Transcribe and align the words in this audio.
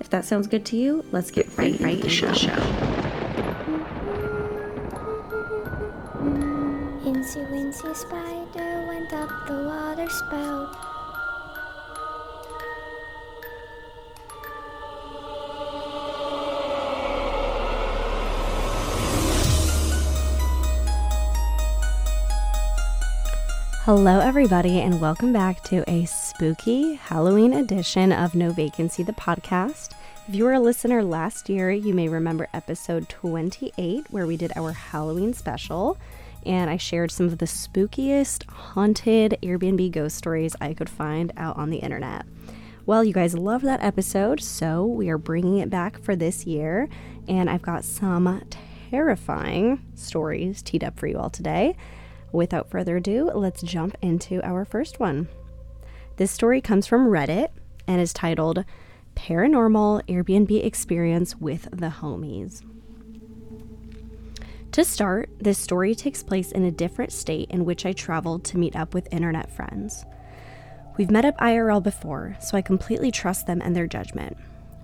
If 0.00 0.10
that 0.10 0.24
sounds 0.24 0.46
good 0.46 0.64
to 0.66 0.76
you, 0.76 1.04
let's 1.12 1.30
get 1.30 1.46
right, 1.56 1.78
right 1.80 1.94
into 1.94 2.26
the 2.26 2.34
show. 2.34 2.48
Incy 7.04 7.42
Wincy 7.50 7.94
Spider 7.96 8.86
went 8.88 9.12
up 9.12 9.30
the 9.46 9.64
water 9.64 10.08
spout. 10.10 10.95
Hello, 23.86 24.18
everybody, 24.18 24.80
and 24.80 25.00
welcome 25.00 25.32
back 25.32 25.62
to 25.62 25.88
a 25.88 26.06
spooky 26.06 26.94
Halloween 26.94 27.52
edition 27.52 28.10
of 28.10 28.34
No 28.34 28.50
Vacancy, 28.50 29.04
the 29.04 29.12
podcast. 29.12 29.92
If 30.26 30.34
you 30.34 30.42
were 30.42 30.54
a 30.54 30.58
listener 30.58 31.04
last 31.04 31.48
year, 31.48 31.70
you 31.70 31.94
may 31.94 32.08
remember 32.08 32.48
episode 32.52 33.08
28, 33.08 34.06
where 34.10 34.26
we 34.26 34.36
did 34.36 34.50
our 34.56 34.72
Halloween 34.72 35.32
special, 35.32 35.98
and 36.44 36.68
I 36.68 36.78
shared 36.78 37.12
some 37.12 37.26
of 37.26 37.38
the 37.38 37.46
spookiest 37.46 38.50
haunted 38.50 39.38
Airbnb 39.40 39.92
ghost 39.92 40.16
stories 40.16 40.56
I 40.60 40.74
could 40.74 40.90
find 40.90 41.32
out 41.36 41.56
on 41.56 41.70
the 41.70 41.78
internet. 41.78 42.26
Well, 42.86 43.04
you 43.04 43.12
guys 43.12 43.38
loved 43.38 43.64
that 43.66 43.84
episode, 43.84 44.42
so 44.42 44.84
we 44.84 45.10
are 45.10 45.16
bringing 45.16 45.58
it 45.58 45.70
back 45.70 46.02
for 46.02 46.16
this 46.16 46.44
year, 46.44 46.88
and 47.28 47.48
I've 47.48 47.62
got 47.62 47.84
some 47.84 48.42
terrifying 48.90 49.80
stories 49.94 50.60
teed 50.60 50.82
up 50.82 50.98
for 50.98 51.06
you 51.06 51.18
all 51.18 51.30
today. 51.30 51.76
Without 52.36 52.68
further 52.68 52.98
ado, 52.98 53.30
let's 53.34 53.62
jump 53.62 53.96
into 54.02 54.42
our 54.46 54.66
first 54.66 55.00
one. 55.00 55.26
This 56.18 56.30
story 56.30 56.60
comes 56.60 56.86
from 56.86 57.08
Reddit 57.08 57.48
and 57.86 57.98
is 57.98 58.12
titled 58.12 58.62
Paranormal 59.14 60.02
Airbnb 60.06 60.62
Experience 60.62 61.34
with 61.36 61.66
the 61.72 61.88
Homies. 61.88 62.62
To 64.72 64.84
start, 64.84 65.30
this 65.38 65.56
story 65.56 65.94
takes 65.94 66.22
place 66.22 66.52
in 66.52 66.62
a 66.62 66.70
different 66.70 67.10
state 67.10 67.50
in 67.50 67.64
which 67.64 67.86
I 67.86 67.94
traveled 67.94 68.44
to 68.44 68.58
meet 68.58 68.76
up 68.76 68.92
with 68.92 69.10
internet 69.10 69.50
friends. 69.50 70.04
We've 70.98 71.10
met 71.10 71.24
up 71.24 71.38
IRL 71.38 71.82
before, 71.82 72.36
so 72.42 72.58
I 72.58 72.60
completely 72.60 73.10
trust 73.10 73.46
them 73.46 73.62
and 73.64 73.74
their 73.74 73.86
judgment. 73.86 74.36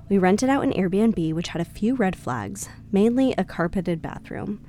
We 0.08 0.16
rented 0.16 0.48
out 0.48 0.64
an 0.64 0.72
Airbnb 0.72 1.34
which 1.34 1.48
had 1.48 1.60
a 1.60 1.66
few 1.66 1.96
red 1.96 2.16
flags, 2.16 2.70
mainly 2.90 3.34
a 3.36 3.44
carpeted 3.44 4.00
bathroom. 4.00 4.64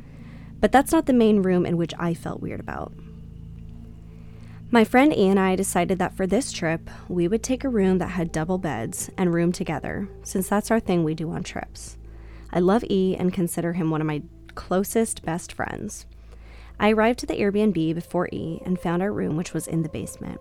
But 0.64 0.72
that's 0.72 0.94
not 0.94 1.08
the 1.08 1.12
main 1.12 1.42
room 1.42 1.66
in 1.66 1.76
which 1.76 1.94
I 2.00 2.14
felt 2.14 2.40
weird 2.40 2.62
about. 2.62 2.94
My 4.72 4.86
friend 4.86 5.12
E 5.14 5.28
and 5.28 5.38
I 5.38 5.58
decided 5.58 6.00
that 6.00 6.16
for 6.16 6.26
this 6.26 6.54
trip, 6.54 6.90
we 7.10 7.28
would 7.28 7.44
take 7.44 7.66
a 7.66 7.70
room 7.70 7.98
that 7.98 8.12
had 8.12 8.32
double 8.32 8.58
beds 8.58 9.10
and 9.18 9.34
room 9.34 9.52
together, 9.52 10.08
since 10.24 10.48
that's 10.48 10.72
our 10.72 10.80
thing 10.80 11.04
we 11.04 11.16
do 11.16 11.30
on 11.32 11.44
trips. 11.44 11.98
I 12.54 12.62
love 12.62 12.86
E 12.90 13.14
and 13.14 13.34
consider 13.34 13.74
him 13.74 13.90
one 13.90 14.00
of 14.00 14.08
my 14.08 14.24
closest 14.56 15.26
best 15.26 15.52
friends. 15.52 16.06
I 16.80 16.94
arrived 16.94 17.20
to 17.20 17.26
the 17.26 17.42
Airbnb 17.42 17.94
before 17.94 18.30
E 18.32 18.62
and 18.66 18.80
found 18.80 19.02
our 19.02 19.12
room, 19.12 19.36
which 19.36 19.54
was 19.54 19.68
in 19.68 19.84
the 19.84 19.90
basement. 19.90 20.40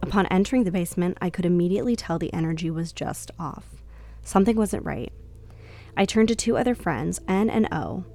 Upon 0.00 0.24
entering 0.28 0.64
the 0.64 0.72
basement, 0.72 1.18
I 1.20 1.28
could 1.28 1.44
immediately 1.44 1.94
tell 1.94 2.18
the 2.18 2.32
energy 2.32 2.70
was 2.70 2.90
just 2.90 3.30
off. 3.38 3.66
Something 4.22 4.56
wasn't 4.56 4.86
right. 4.86 5.12
I 5.94 6.06
turned 6.06 6.28
to 6.28 6.34
two 6.34 6.56
other 6.56 6.74
friends, 6.74 7.20
N 7.28 7.50
and 7.50 7.68
O, 7.70 8.06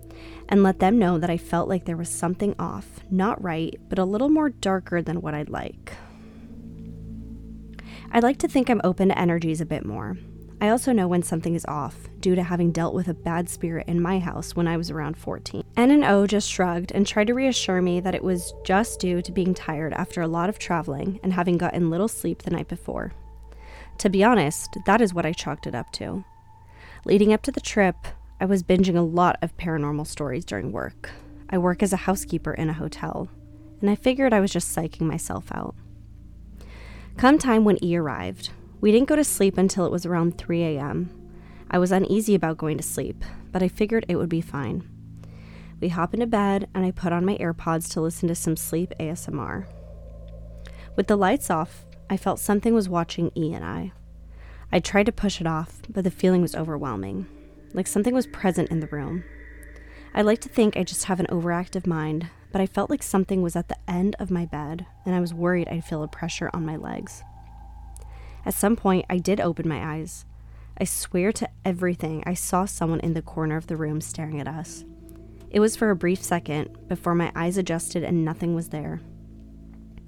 and 0.50 0.64
let 0.64 0.80
them 0.80 1.00
know 1.00 1.18
that 1.18 1.30
I 1.30 1.38
felt 1.38 1.70
like 1.70 1.86
there 1.86 1.98
was 1.98 2.10
something 2.10 2.56
off, 2.60 3.00
not 3.10 3.42
right, 3.42 3.80
but 3.90 4.00
a 4.00 4.06
little 4.06 4.30
more 4.30 4.50
darker 4.50 5.02
than 5.02 5.22
what 5.22 5.34
I'd 5.34 5.50
like. 5.50 5.94
I'd 8.12 8.24
like 8.24 8.38
to 8.40 8.48
think 8.48 8.70
I'm 8.70 8.82
open 8.84 9.08
to 9.08 9.18
energies 9.18 9.62
a 9.62 9.66
bit 9.66 9.86
more. 9.86 10.18
I 10.60 10.70
also 10.70 10.92
know 10.92 11.08
when 11.08 11.24
something 11.24 11.56
is 11.56 11.66
off, 11.66 12.08
due 12.20 12.36
to 12.36 12.44
having 12.44 12.72
dealt 12.72 12.94
with 12.94 13.08
a 13.08 13.16
bad 13.16 13.50
spirit 13.50 13.88
in 13.88 14.00
my 14.00 14.20
house 14.20 14.56
when 14.56 14.68
I 14.68 14.78
was 14.78 14.92
around 14.92 15.18
14. 15.18 15.64
N 15.76 15.90
and 15.90 16.04
O 16.04 16.28
just 16.28 16.48
shrugged 16.48 16.92
and 16.92 17.08
tried 17.08 17.28
to 17.28 17.34
reassure 17.34 17.82
me 17.82 18.00
that 18.00 18.14
it 18.14 18.24
was 18.24 18.54
just 18.64 19.00
due 19.00 19.24
to 19.24 19.32
being 19.32 19.56
tired 19.56 19.92
after 19.94 20.22
a 20.22 20.28
lot 20.28 20.50
of 20.50 20.60
traveling 20.60 21.20
and 21.24 21.34
having 21.34 21.58
gotten 21.58 21.90
little 21.90 22.08
sleep 22.08 22.44
the 22.44 22.52
night 22.52 22.68
before. 22.68 23.12
To 23.98 24.10
be 24.10 24.24
honest, 24.24 24.78
that 24.86 25.02
is 25.02 25.16
what 25.16 25.26
I 25.26 25.34
chalked 25.34 25.66
it 25.66 25.74
up 25.74 25.92
to. 25.94 26.24
Leading 27.06 27.34
up 27.34 27.42
to 27.44 27.52
the 27.52 27.60
trip, 27.60 27.96
I 28.42 28.46
was 28.46 28.64
binging 28.64 28.98
a 28.98 29.02
lot 29.02 29.38
of 29.44 29.56
paranormal 29.56 30.08
stories 30.08 30.44
during 30.44 30.72
work. 30.72 31.12
I 31.52 31.60
work 31.60 31.84
as 31.84 31.94
a 31.94 32.08
housekeeper 32.08 32.52
in 32.52 32.72
a 32.72 32.74
hotel, 32.74 33.30
and 33.80 33.88
I 33.88 33.94
figured 33.94 34.34
I 34.34 34.40
was 34.40 34.52
just 34.52 34.76
psyching 34.76 35.02
myself 35.02 35.52
out. 35.52 35.76
Come 37.18 37.38
time 37.38 37.66
when 37.66 37.78
E 37.84 37.96
arrived, 37.96 38.50
we 38.82 38.92
didn't 38.92 39.10
go 39.10 39.16
to 39.16 39.24
sleep 39.24 39.60
until 39.60 39.86
it 39.86 39.92
was 39.92 40.08
around 40.08 40.40
3 40.40 40.64
a.m. 40.64 41.12
I 41.70 41.78
was 41.78 41.92
uneasy 41.92 42.34
about 42.34 42.58
going 42.58 42.78
to 42.78 42.84
sleep, 42.84 43.24
but 43.52 43.62
I 43.62 43.68
figured 43.68 44.08
it 44.08 44.16
would 44.16 44.28
be 44.28 44.42
fine. 44.42 44.90
We 45.80 45.90
hop 45.90 46.16
into 46.16 46.26
bed, 46.26 46.68
and 46.74 46.84
I 46.84 46.90
put 46.90 47.14
on 47.14 47.24
my 47.24 47.38
AirPods 47.38 47.92
to 47.92 48.02
listen 48.02 48.28
to 48.28 48.34
some 48.34 48.58
sleep 48.58 48.92
ASMR. 49.00 49.68
With 50.96 51.06
the 51.06 51.16
lights 51.16 51.52
off, 51.52 51.86
I 52.10 52.18
felt 52.18 52.40
something 52.40 52.74
was 52.74 52.90
watching 52.90 53.32
E 53.38 53.54
and 53.54 53.64
I. 53.64 53.92
I 54.72 54.80
tried 54.80 55.06
to 55.06 55.12
push 55.12 55.40
it 55.40 55.46
off, 55.46 55.84
but 55.88 56.04
the 56.04 56.10
feeling 56.10 56.42
was 56.42 56.56
overwhelming 56.56 57.28
like 57.74 57.88
something 57.88 58.14
was 58.14 58.28
present 58.28 58.70
in 58.70 58.80
the 58.80 58.88
room. 58.88 59.24
I 60.14 60.22
like 60.22 60.42
to 60.42 60.50
think 60.50 60.76
I 60.76 60.84
just 60.84 61.06
have 61.06 61.20
an 61.20 61.28
overactive 61.28 61.88
mind, 61.88 62.30
but 62.52 62.62
I 62.62 62.66
felt 62.66 62.90
like 62.90 63.04
something 63.04 63.42
was 63.42 63.56
at 63.56 63.70
the 63.70 63.78
end 63.88 64.16
of 64.20 64.30
my 64.30 64.46
bed, 64.46 64.86
and 65.06 65.16
I 65.16 65.22
was 65.22 65.34
worried 65.34 65.70
I'd 65.70 65.86
feel 65.86 66.04
a 66.04 66.08
pressure 66.08 66.50
on 66.54 66.66
my 66.66 66.76
legs. 66.76 67.24
At 68.46 68.54
some 68.54 68.76
point, 68.76 69.06
I 69.10 69.20
did 69.20 69.40
open 69.40 69.68
my 69.68 69.96
eyes. 69.96 70.26
I 70.78 70.84
swear 70.84 71.32
to 71.34 71.50
everything, 71.64 72.24
I 72.26 72.34
saw 72.34 72.66
someone 72.66 73.00
in 73.02 73.14
the 73.14 73.22
corner 73.22 73.56
of 73.56 73.68
the 73.68 73.78
room 73.78 74.02
staring 74.02 74.40
at 74.40 74.48
us. 74.48 74.84
It 75.50 75.60
was 75.60 75.76
for 75.76 75.90
a 75.90 75.96
brief 75.96 76.24
second 76.24 76.88
before 76.88 77.14
my 77.14 77.32
eyes 77.36 77.58
adjusted 77.58 78.04
and 78.04 78.26
nothing 78.26 78.56
was 78.56 78.70
there. 78.70 79.02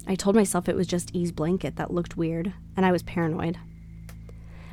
I 0.06 0.14
told 0.14 0.36
myself 0.36 0.68
it 0.68 0.76
was 0.76 0.86
just 0.86 1.14
E's 1.14 1.32
blanket 1.32 1.76
that 1.76 1.92
looked 1.92 2.16
weird, 2.16 2.52
and 2.76 2.84
I 2.84 2.92
was 2.92 3.02
paranoid. 3.02 3.58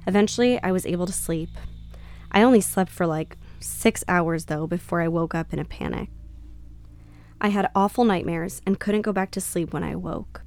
Eventually, 0.08 0.62
I 0.62 0.72
was 0.72 0.86
able 0.86 1.06
to 1.06 1.14
sleep, 1.14 1.50
I 2.32 2.44
only 2.44 2.62
slept 2.62 2.92
for 2.92 3.06
like 3.06 3.38
six 3.60 4.04
hours 4.08 4.46
though 4.46 4.68
before 4.68 5.02
I 5.02 5.08
woke 5.08 5.36
up 5.36 5.54
in 5.54 5.60
a 5.60 5.66
panic. 5.66 6.10
I 7.40 7.50
had 7.50 7.72
awful 7.76 8.06
nightmares 8.06 8.62
and 8.66 8.80
couldn't 8.80 9.02
go 9.02 9.12
back 9.12 9.32
to 9.32 9.42
sleep 9.42 9.74
when 9.74 9.84
I 9.84 9.96
woke. 9.96 10.44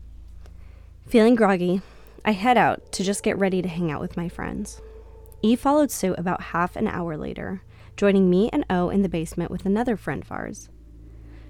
Feeling 1.06 1.34
groggy, 1.34 1.83
I 2.25 2.33
head 2.33 2.56
out 2.56 2.93
to 2.93 3.05
just 3.05 3.23
get 3.23 3.39
ready 3.39 3.61
to 3.61 3.69
hang 3.69 3.91
out 3.91 4.00
with 4.00 4.17
my 4.17 4.28
friends. 4.28 4.81
E 5.43 5.56
followed 5.56 5.91
suit 5.91 6.19
about 6.19 6.41
half 6.41 6.75
an 6.77 6.89
hour 6.89 7.17
later, 7.17 7.62
joining 7.97 8.31
me 8.31 8.49
and 8.53 8.65
O 8.71 8.89
in 8.89 9.03
the 9.03 9.09
basement 9.09 9.50
with 9.50 9.67
another 9.67 9.97
friend 9.97 10.23
of 10.23 10.33
ours. 10.33 10.71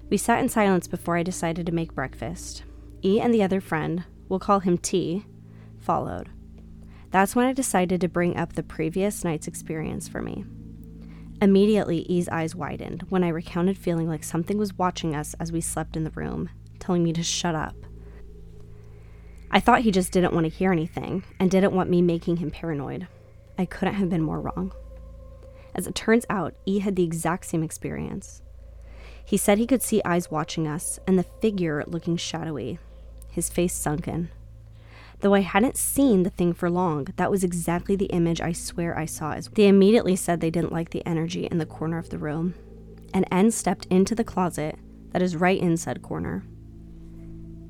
We 0.09 0.17
sat 0.17 0.39
in 0.39 0.49
silence 0.49 0.87
before 0.87 1.15
I 1.15 1.23
decided 1.23 1.65
to 1.65 1.71
make 1.71 1.95
breakfast. 1.95 2.63
E 3.03 3.21
and 3.21 3.33
the 3.33 3.43
other 3.43 3.61
friend, 3.61 4.03
we'll 4.27 4.39
call 4.39 4.59
him 4.59 4.77
T, 4.77 5.25
followed. 5.79 6.29
That's 7.15 7.33
when 7.33 7.45
I 7.45 7.53
decided 7.53 8.01
to 8.01 8.09
bring 8.09 8.35
up 8.35 8.51
the 8.51 8.61
previous 8.61 9.23
night's 9.23 9.47
experience 9.47 10.05
for 10.05 10.21
me. 10.21 10.43
Immediately, 11.41 11.99
E's 11.99 12.27
eyes 12.27 12.53
widened 12.53 13.05
when 13.07 13.23
I 13.23 13.29
recounted 13.29 13.77
feeling 13.77 14.09
like 14.09 14.21
something 14.21 14.57
was 14.57 14.77
watching 14.77 15.15
us 15.15 15.33
as 15.39 15.49
we 15.49 15.61
slept 15.61 15.95
in 15.95 16.03
the 16.03 16.09
room, 16.09 16.49
telling 16.77 17.05
me 17.05 17.13
to 17.13 17.23
shut 17.23 17.55
up. 17.55 17.73
I 19.49 19.61
thought 19.61 19.83
he 19.83 19.91
just 19.91 20.11
didn't 20.11 20.33
want 20.33 20.43
to 20.43 20.49
hear 20.49 20.73
anything 20.73 21.23
and 21.39 21.49
didn't 21.49 21.71
want 21.71 21.89
me 21.89 22.01
making 22.01 22.35
him 22.35 22.51
paranoid. 22.51 23.07
I 23.57 23.63
couldn't 23.63 23.93
have 23.95 24.09
been 24.09 24.21
more 24.21 24.41
wrong. 24.41 24.73
As 25.73 25.87
it 25.87 25.95
turns 25.95 26.25
out, 26.29 26.53
E 26.65 26.79
had 26.79 26.97
the 26.97 27.05
exact 27.05 27.45
same 27.45 27.63
experience. 27.63 28.41
He 29.23 29.37
said 29.37 29.57
he 29.57 29.67
could 29.67 29.81
see 29.81 30.01
eyes 30.03 30.29
watching 30.29 30.67
us 30.67 30.99
and 31.07 31.17
the 31.17 31.23
figure 31.23 31.81
looking 31.87 32.17
shadowy, 32.17 32.77
his 33.31 33.47
face 33.47 33.73
sunken, 33.73 34.31
Though 35.21 35.33
I 35.33 35.41
hadn't 35.41 35.77
seen 35.77 36.23
the 36.23 36.29
thing 36.29 36.53
for 36.53 36.69
long, 36.69 37.07
that 37.15 37.31
was 37.31 37.43
exactly 37.43 37.95
the 37.95 38.05
image 38.05 38.41
I 38.41 38.51
swear 38.51 38.97
I 38.97 39.05
saw. 39.05 39.33
As 39.33 39.47
they 39.47 39.67
immediately 39.67 40.15
said 40.15 40.39
they 40.39 40.51
didn't 40.51 40.73
like 40.73 40.91
the 40.91 41.05
energy 41.05 41.45
in 41.45 41.57
the 41.57 41.65
corner 41.65 41.97
of 41.97 42.09
the 42.09 42.17
room. 42.17 42.53
And 43.13 43.25
N 43.31 43.51
stepped 43.51 43.85
into 43.85 44.13
the 44.13 44.23
closet 44.23 44.77
that 45.11 45.21
is 45.21 45.35
right 45.35 45.59
in 45.59 45.77
said 45.77 46.01
corner. 46.01 46.43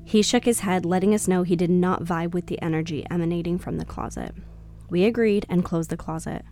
He 0.04 0.22
shook 0.22 0.44
his 0.44 0.60
head, 0.60 0.84
letting 0.84 1.14
us 1.14 1.28
know 1.28 1.42
he 1.42 1.56
did 1.56 1.70
not 1.70 2.04
vibe 2.04 2.32
with 2.32 2.46
the 2.46 2.60
energy 2.62 3.06
emanating 3.10 3.58
from 3.58 3.78
the 3.78 3.84
closet. 3.84 4.34
We 4.88 5.04
agreed 5.04 5.46
and 5.48 5.64
closed 5.64 5.90
the 5.90 5.96
closet. 5.96 6.44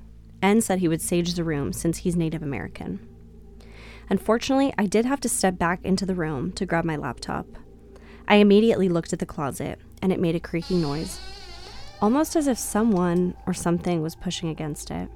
N 0.43 0.61
said 0.61 0.81
he 0.81 0.89
would 0.89 1.03
sage 1.03 1.35
the 1.35 1.45
room 1.45 1.73
since 1.73 1.99
he's 1.99 2.17
Native 2.17 2.43
American. 2.43 3.07
Unfortunately, 4.11 4.75
I 4.77 4.87
did 4.87 5.05
have 5.05 5.21
to 5.21 5.29
step 5.29 5.57
back 5.57 5.85
into 5.85 6.05
the 6.05 6.15
room 6.15 6.53
to 6.53 6.67
grab 6.67 6.85
my 6.85 6.97
laptop. 6.97 7.47
I 8.27 8.37
immediately 8.37 8.89
looked 8.89 9.13
at 9.13 9.19
the 9.19 9.27
closet, 9.27 9.79
and 10.05 10.13
it 10.13 10.21
made 10.21 10.37
a 10.37 10.41
creaking 10.41 10.83
noise, 10.83 11.19
almost 12.03 12.37
as 12.37 12.47
if 12.47 12.59
someone 12.59 13.35
or 13.47 13.55
something 13.55 14.03
was 14.03 14.15
pushing 14.15 14.51
against 14.51 14.91
it. 14.91 15.09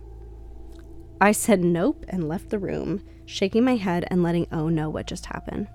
I 1.20 1.32
said 1.32 1.62
nope 1.62 2.06
and 2.08 2.26
left 2.26 2.48
the 2.48 2.58
room, 2.58 3.04
shaking 3.26 3.64
my 3.64 3.76
head 3.76 4.06
and 4.10 4.22
letting 4.22 4.46
O 4.50 4.70
know 4.70 4.88
what 4.88 5.06
just 5.06 5.26
happened. 5.26 5.68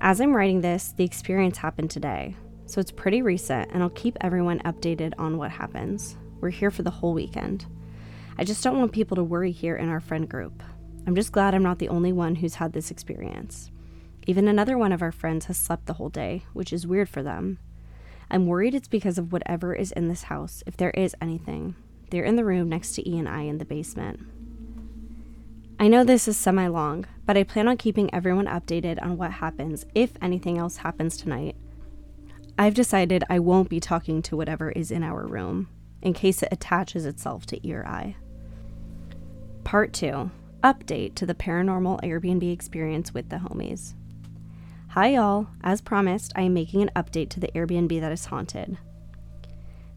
As 0.00 0.20
I'm 0.20 0.34
writing 0.34 0.60
this, 0.60 0.90
the 0.90 1.04
experience 1.04 1.58
happened 1.58 1.88
today, 1.88 2.34
so 2.66 2.80
it's 2.80 2.90
pretty 2.90 3.22
recent, 3.22 3.70
and 3.72 3.80
I'll 3.80 3.90
keep 3.90 4.16
everyone 4.20 4.58
updated 4.64 5.12
on 5.16 5.38
what 5.38 5.52
happens. 5.52 6.16
We're 6.40 6.50
here 6.50 6.72
for 6.72 6.82
the 6.82 6.90
whole 6.90 7.14
weekend. 7.14 7.64
I 8.36 8.42
just 8.42 8.64
don't 8.64 8.76
want 8.76 8.90
people 8.90 9.14
to 9.14 9.22
worry 9.22 9.52
here 9.52 9.76
in 9.76 9.88
our 9.88 10.00
friend 10.00 10.28
group. 10.28 10.64
I'm 11.06 11.14
just 11.14 11.30
glad 11.30 11.54
I'm 11.54 11.62
not 11.62 11.78
the 11.78 11.90
only 11.90 12.12
one 12.12 12.34
who's 12.34 12.56
had 12.56 12.72
this 12.72 12.90
experience. 12.90 13.70
Even 14.26 14.48
another 14.48 14.76
one 14.76 14.90
of 14.90 15.00
our 15.00 15.12
friends 15.12 15.46
has 15.46 15.56
slept 15.56 15.86
the 15.86 15.92
whole 15.92 16.08
day, 16.08 16.42
which 16.54 16.72
is 16.72 16.88
weird 16.88 17.08
for 17.08 17.22
them. 17.22 17.58
I'm 18.30 18.46
worried 18.46 18.74
it's 18.74 18.88
because 18.88 19.18
of 19.18 19.32
whatever 19.32 19.74
is 19.74 19.92
in 19.92 20.08
this 20.08 20.24
house, 20.24 20.62
if 20.66 20.76
there 20.76 20.90
is 20.90 21.14
anything. 21.20 21.76
They're 22.10 22.24
in 22.24 22.36
the 22.36 22.44
room 22.44 22.68
next 22.68 22.94
to 22.94 23.08
E 23.08 23.18
and 23.18 23.28
I 23.28 23.42
in 23.42 23.58
the 23.58 23.64
basement. 23.64 24.20
I 25.78 25.88
know 25.88 26.04
this 26.04 26.28
is 26.28 26.36
semi 26.36 26.68
long, 26.68 27.06
but 27.26 27.36
I 27.36 27.42
plan 27.42 27.68
on 27.68 27.76
keeping 27.76 28.12
everyone 28.14 28.46
updated 28.46 29.02
on 29.02 29.16
what 29.16 29.32
happens 29.32 29.84
if 29.94 30.12
anything 30.22 30.56
else 30.56 30.78
happens 30.78 31.16
tonight. 31.16 31.56
I've 32.56 32.74
decided 32.74 33.24
I 33.28 33.40
won't 33.40 33.68
be 33.68 33.80
talking 33.80 34.22
to 34.22 34.36
whatever 34.36 34.70
is 34.70 34.92
in 34.92 35.02
our 35.02 35.26
room, 35.26 35.68
in 36.00 36.12
case 36.12 36.42
it 36.42 36.50
attaches 36.52 37.04
itself 37.04 37.46
to 37.46 37.66
E 37.66 37.74
or 37.74 37.86
I. 37.86 38.16
Part 39.64 39.92
2 39.92 40.30
Update 40.62 41.14
to 41.16 41.26
the 41.26 41.34
paranormal 41.34 42.00
Airbnb 42.02 42.50
experience 42.52 43.12
with 43.12 43.28
the 43.28 43.36
homies. 43.36 43.94
Hi, 44.94 45.08
y'all. 45.08 45.48
As 45.60 45.80
promised, 45.80 46.32
I 46.36 46.42
am 46.42 46.54
making 46.54 46.80
an 46.80 46.90
update 46.94 47.28
to 47.30 47.40
the 47.40 47.50
Airbnb 47.52 48.00
that 48.00 48.12
is 48.12 48.26
haunted. 48.26 48.78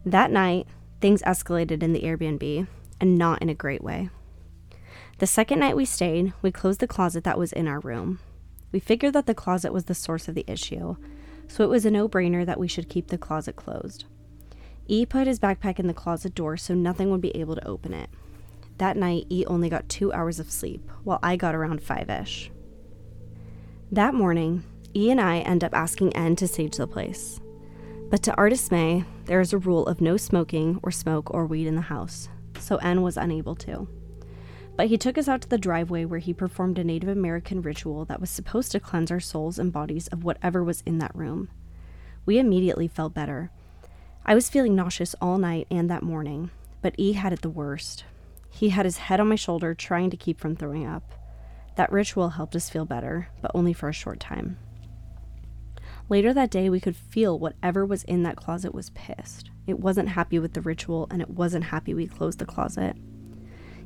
That 0.04 0.32
night, 0.32 0.66
things 1.00 1.22
escalated 1.22 1.84
in 1.84 1.92
the 1.92 2.00
Airbnb, 2.00 2.66
and 3.00 3.16
not 3.16 3.40
in 3.40 3.48
a 3.48 3.54
great 3.54 3.80
way. 3.80 4.10
The 5.18 5.26
second 5.28 5.60
night 5.60 5.76
we 5.76 5.84
stayed, 5.84 6.32
we 6.42 6.50
closed 6.50 6.80
the 6.80 6.88
closet 6.88 7.22
that 7.22 7.38
was 7.38 7.52
in 7.52 7.68
our 7.68 7.78
room. 7.78 8.18
We 8.72 8.80
figured 8.80 9.12
that 9.12 9.26
the 9.26 9.36
closet 9.36 9.72
was 9.72 9.84
the 9.84 9.94
source 9.94 10.26
of 10.26 10.34
the 10.34 10.44
issue, 10.48 10.96
so 11.46 11.62
it 11.62 11.70
was 11.70 11.86
a 11.86 11.92
no 11.92 12.08
brainer 12.08 12.44
that 12.44 12.58
we 12.58 12.66
should 12.66 12.88
keep 12.88 13.06
the 13.06 13.18
closet 13.18 13.54
closed. 13.54 14.04
E 14.88 15.06
put 15.06 15.28
his 15.28 15.38
backpack 15.38 15.78
in 15.78 15.86
the 15.86 15.94
closet 15.94 16.34
door 16.34 16.56
so 16.56 16.74
nothing 16.74 17.08
would 17.12 17.20
be 17.20 17.36
able 17.36 17.54
to 17.54 17.68
open 17.68 17.94
it. 17.94 18.10
That 18.78 18.96
night, 18.96 19.26
E 19.30 19.44
only 19.46 19.68
got 19.68 19.88
two 19.88 20.12
hours 20.12 20.40
of 20.40 20.50
sleep, 20.50 20.90
while 21.04 21.20
I 21.22 21.36
got 21.36 21.54
around 21.54 21.84
five 21.84 22.10
ish. 22.10 22.50
That 23.92 24.12
morning, 24.12 24.64
E 24.94 25.10
and 25.10 25.20
I 25.20 25.38
end 25.40 25.62
up 25.62 25.74
asking 25.74 26.16
N 26.16 26.36
to 26.36 26.48
sage 26.48 26.76
the 26.76 26.86
place. 26.86 27.40
But 28.10 28.22
to 28.22 28.34
our 28.36 28.48
dismay, 28.48 29.04
there 29.26 29.40
is 29.40 29.52
a 29.52 29.58
rule 29.58 29.86
of 29.86 30.00
no 30.00 30.16
smoking 30.16 30.80
or 30.82 30.90
smoke 30.90 31.32
or 31.32 31.46
weed 31.46 31.66
in 31.66 31.74
the 31.74 31.82
house, 31.82 32.28
so 32.58 32.76
N 32.76 33.02
was 33.02 33.16
unable 33.16 33.54
to. 33.56 33.86
But 34.76 34.86
he 34.86 34.96
took 34.96 35.18
us 35.18 35.28
out 35.28 35.42
to 35.42 35.48
the 35.48 35.58
driveway 35.58 36.04
where 36.04 36.20
he 36.20 36.32
performed 36.32 36.78
a 36.78 36.84
Native 36.84 37.08
American 37.08 37.60
ritual 37.60 38.04
that 38.06 38.20
was 38.20 38.30
supposed 38.30 38.72
to 38.72 38.80
cleanse 38.80 39.10
our 39.10 39.20
souls 39.20 39.58
and 39.58 39.72
bodies 39.72 40.06
of 40.08 40.24
whatever 40.24 40.64
was 40.64 40.82
in 40.86 40.98
that 40.98 41.14
room. 41.14 41.50
We 42.24 42.38
immediately 42.38 42.88
felt 42.88 43.12
better. 43.12 43.50
I 44.24 44.34
was 44.34 44.48
feeling 44.48 44.74
nauseous 44.74 45.14
all 45.20 45.36
night 45.36 45.66
and 45.70 45.90
that 45.90 46.02
morning, 46.02 46.50
but 46.80 46.94
E 46.96 47.12
had 47.12 47.32
it 47.32 47.42
the 47.42 47.50
worst. 47.50 48.04
He 48.50 48.70
had 48.70 48.86
his 48.86 48.98
head 48.98 49.20
on 49.20 49.28
my 49.28 49.34
shoulder, 49.34 49.74
trying 49.74 50.10
to 50.10 50.16
keep 50.16 50.40
from 50.40 50.56
throwing 50.56 50.86
up. 50.86 51.12
That 51.76 51.92
ritual 51.92 52.30
helped 52.30 52.56
us 52.56 52.70
feel 52.70 52.84
better, 52.84 53.28
but 53.42 53.50
only 53.54 53.72
for 53.72 53.88
a 53.88 53.92
short 53.92 54.20
time. 54.20 54.58
Later 56.10 56.32
that 56.32 56.50
day, 56.50 56.70
we 56.70 56.80
could 56.80 56.96
feel 56.96 57.38
whatever 57.38 57.84
was 57.84 58.02
in 58.04 58.22
that 58.22 58.36
closet 58.36 58.74
was 58.74 58.90
pissed. 58.90 59.50
It 59.66 59.78
wasn't 59.78 60.08
happy 60.08 60.38
with 60.38 60.54
the 60.54 60.62
ritual, 60.62 61.06
and 61.10 61.20
it 61.20 61.28
wasn't 61.28 61.64
happy 61.64 61.92
we 61.92 62.06
closed 62.06 62.38
the 62.38 62.46
closet. 62.46 62.96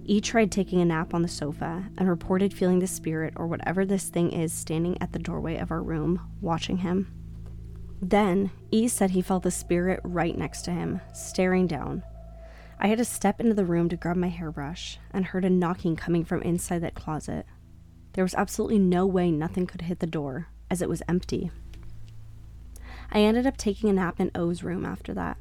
E 0.05 0.21
tried 0.21 0.51
taking 0.53 0.81
a 0.81 0.85
nap 0.85 1.15
on 1.15 1.23
the 1.23 1.29
sofa 1.29 1.85
and 1.97 2.09
reported 2.09 2.53
feeling 2.55 2.79
the 2.79 2.87
spirit 2.87 3.35
or 3.37 3.47
whatever 3.47 3.85
this 3.85 4.09
thing 4.09 4.33
is 4.33 4.53
standing 4.53 5.01
at 5.01 5.13
the 5.13 5.19
doorway 5.19 5.57
of 5.57 5.71
our 5.71 5.83
room, 5.83 6.21
watching 6.41 6.79
him. 6.79 7.13
Then, 8.01 8.51
E 8.71 8.89
said 8.89 9.11
he 9.11 9.23
felt 9.23 9.45
the 9.45 9.51
spirit 9.51 10.01
right 10.03 10.37
next 10.37 10.63
to 10.63 10.73
him, 10.73 11.01
staring 11.13 11.67
down. 11.67 12.03
I 12.81 12.89
had 12.89 12.99
to 12.99 13.05
step 13.05 13.41
into 13.41 13.55
the 13.55 13.65
room 13.65 13.89
to 13.91 13.97
grab 13.97 14.17
my 14.17 14.29
hairbrush 14.29 14.99
and 15.13 15.25
heard 15.25 15.45
a 15.45 15.51
knocking 15.51 15.95
coming 15.95 16.25
from 16.25 16.43
inside 16.43 16.81
that 16.81 16.95
closet. 16.95 17.47
There 18.15 18.25
was 18.25 18.35
absolutely 18.35 18.81
no 18.81 19.07
way 19.07 19.31
nothing 19.31 19.67
could 19.67 19.83
hit 19.83 20.01
the 20.01 20.07
door, 20.07 20.49
as 20.69 20.83
it 20.83 20.89
was 20.89 21.03
empty. 21.09 21.53
I 23.15 23.21
ended 23.21 23.47
up 23.47 23.59
taking 23.59 23.91
a 23.91 23.93
nap 23.93 24.21
in 24.21 24.31
O's 24.35 24.63
room 24.63 24.87
after 24.87 25.13
that. 25.13 25.37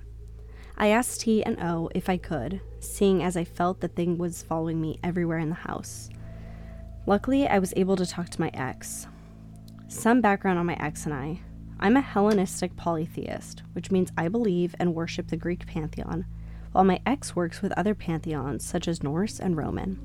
I 0.78 0.88
asked 0.88 1.22
T 1.22 1.42
and 1.42 1.58
O 1.62 1.90
if 1.96 2.10
I 2.10 2.18
could, 2.18 2.60
seeing 2.82 3.24
as 3.24 3.38
I 3.38 3.46
felt 3.46 3.80
the 3.80 3.88
thing 3.88 4.18
was 4.18 4.44
following 4.44 4.82
me 4.82 5.00
everywhere 5.04 5.40
in 5.40 5.48
the 5.48 5.56
house. 5.56 6.10
Luckily, 7.06 7.48
I 7.48 7.60
was 7.60 7.74
able 7.78 7.96
to 7.96 8.06
talk 8.06 8.28
to 8.30 8.42
my 8.42 8.52
ex. 8.54 9.08
Some 9.88 10.20
background 10.20 10.60
on 10.60 10.66
my 10.66 10.76
ex 10.82 11.06
and 11.06 11.14
I. 11.14 11.40
I'm 11.80 11.96
a 11.96 12.02
Hellenistic 12.02 12.76
polytheist, 12.76 13.64
which 13.72 13.90
means 13.90 14.12
I 14.18 14.28
believe 14.28 14.76
and 14.78 14.94
worship 14.94 15.30
the 15.30 15.38
Greek 15.38 15.66
pantheon, 15.66 16.26
while 16.74 16.84
my 16.84 17.00
ex 17.06 17.38
works 17.38 17.62
with 17.62 17.72
other 17.78 17.96
pantheons 17.96 18.66
such 18.66 18.88
as 18.90 19.02
Norse 19.02 19.40
and 19.40 19.56
Roman. 19.56 20.00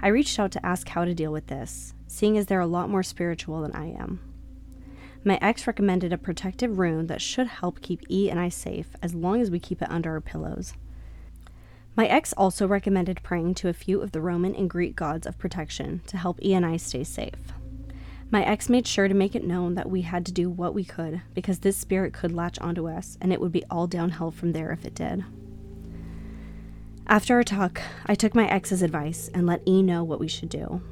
I 0.00 0.08
reached 0.08 0.38
out 0.38 0.52
to 0.52 0.64
ask 0.64 0.88
how 0.88 1.04
to 1.04 1.14
deal 1.14 1.32
with 1.32 1.48
this, 1.48 1.92
seeing 2.06 2.38
as 2.38 2.46
they're 2.46 2.60
a 2.60 2.66
lot 2.66 2.88
more 2.88 3.02
spiritual 3.02 3.60
than 3.60 3.72
I 3.72 3.88
am. 3.88 4.27
My 5.24 5.38
ex 5.42 5.66
recommended 5.66 6.12
a 6.12 6.18
protective 6.18 6.78
rune 6.78 7.08
that 7.08 7.20
should 7.20 7.48
help 7.48 7.80
keep 7.80 8.02
E 8.08 8.30
and 8.30 8.38
I 8.38 8.48
safe 8.48 8.88
as 9.02 9.14
long 9.14 9.40
as 9.40 9.50
we 9.50 9.58
keep 9.58 9.82
it 9.82 9.90
under 9.90 10.12
our 10.12 10.20
pillows. 10.20 10.74
My 11.96 12.06
ex 12.06 12.32
also 12.34 12.66
recommended 12.68 13.22
praying 13.24 13.54
to 13.56 13.68
a 13.68 13.72
few 13.72 14.00
of 14.00 14.12
the 14.12 14.20
Roman 14.20 14.54
and 14.54 14.70
Greek 14.70 14.94
gods 14.94 15.26
of 15.26 15.38
protection 15.38 16.00
to 16.06 16.16
help 16.16 16.38
E 16.44 16.54
and 16.54 16.64
I 16.64 16.76
stay 16.76 17.02
safe. 17.02 17.52
My 18.30 18.44
ex 18.44 18.68
made 18.68 18.86
sure 18.86 19.08
to 19.08 19.14
make 19.14 19.34
it 19.34 19.44
known 19.44 19.74
that 19.74 19.90
we 19.90 20.02
had 20.02 20.24
to 20.26 20.32
do 20.32 20.48
what 20.48 20.74
we 20.74 20.84
could 20.84 21.22
because 21.34 21.60
this 21.60 21.76
spirit 21.76 22.12
could 22.12 22.30
latch 22.30 22.58
onto 22.60 22.88
us 22.88 23.18
and 23.20 23.32
it 23.32 23.40
would 23.40 23.52
be 23.52 23.64
all 23.70 23.86
downhill 23.86 24.30
from 24.30 24.52
there 24.52 24.70
if 24.70 24.84
it 24.84 24.94
did. 24.94 25.24
After 27.06 27.34
our 27.36 27.42
talk, 27.42 27.80
I 28.06 28.14
took 28.14 28.34
my 28.34 28.46
ex's 28.46 28.82
advice 28.82 29.30
and 29.32 29.46
let 29.46 29.66
E 29.66 29.82
know 29.82 30.04
what 30.04 30.20
we 30.20 30.28
should 30.28 30.50
do. 30.50 30.82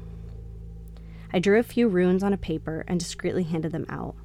I 1.33 1.39
drew 1.39 1.59
a 1.59 1.63
few 1.63 1.87
runes 1.87 2.23
on 2.23 2.33
a 2.33 2.37
paper 2.37 2.85
and 2.87 2.99
discreetly 2.99 3.43
handed 3.43 3.71
them 3.71 3.85
out. 3.89 4.15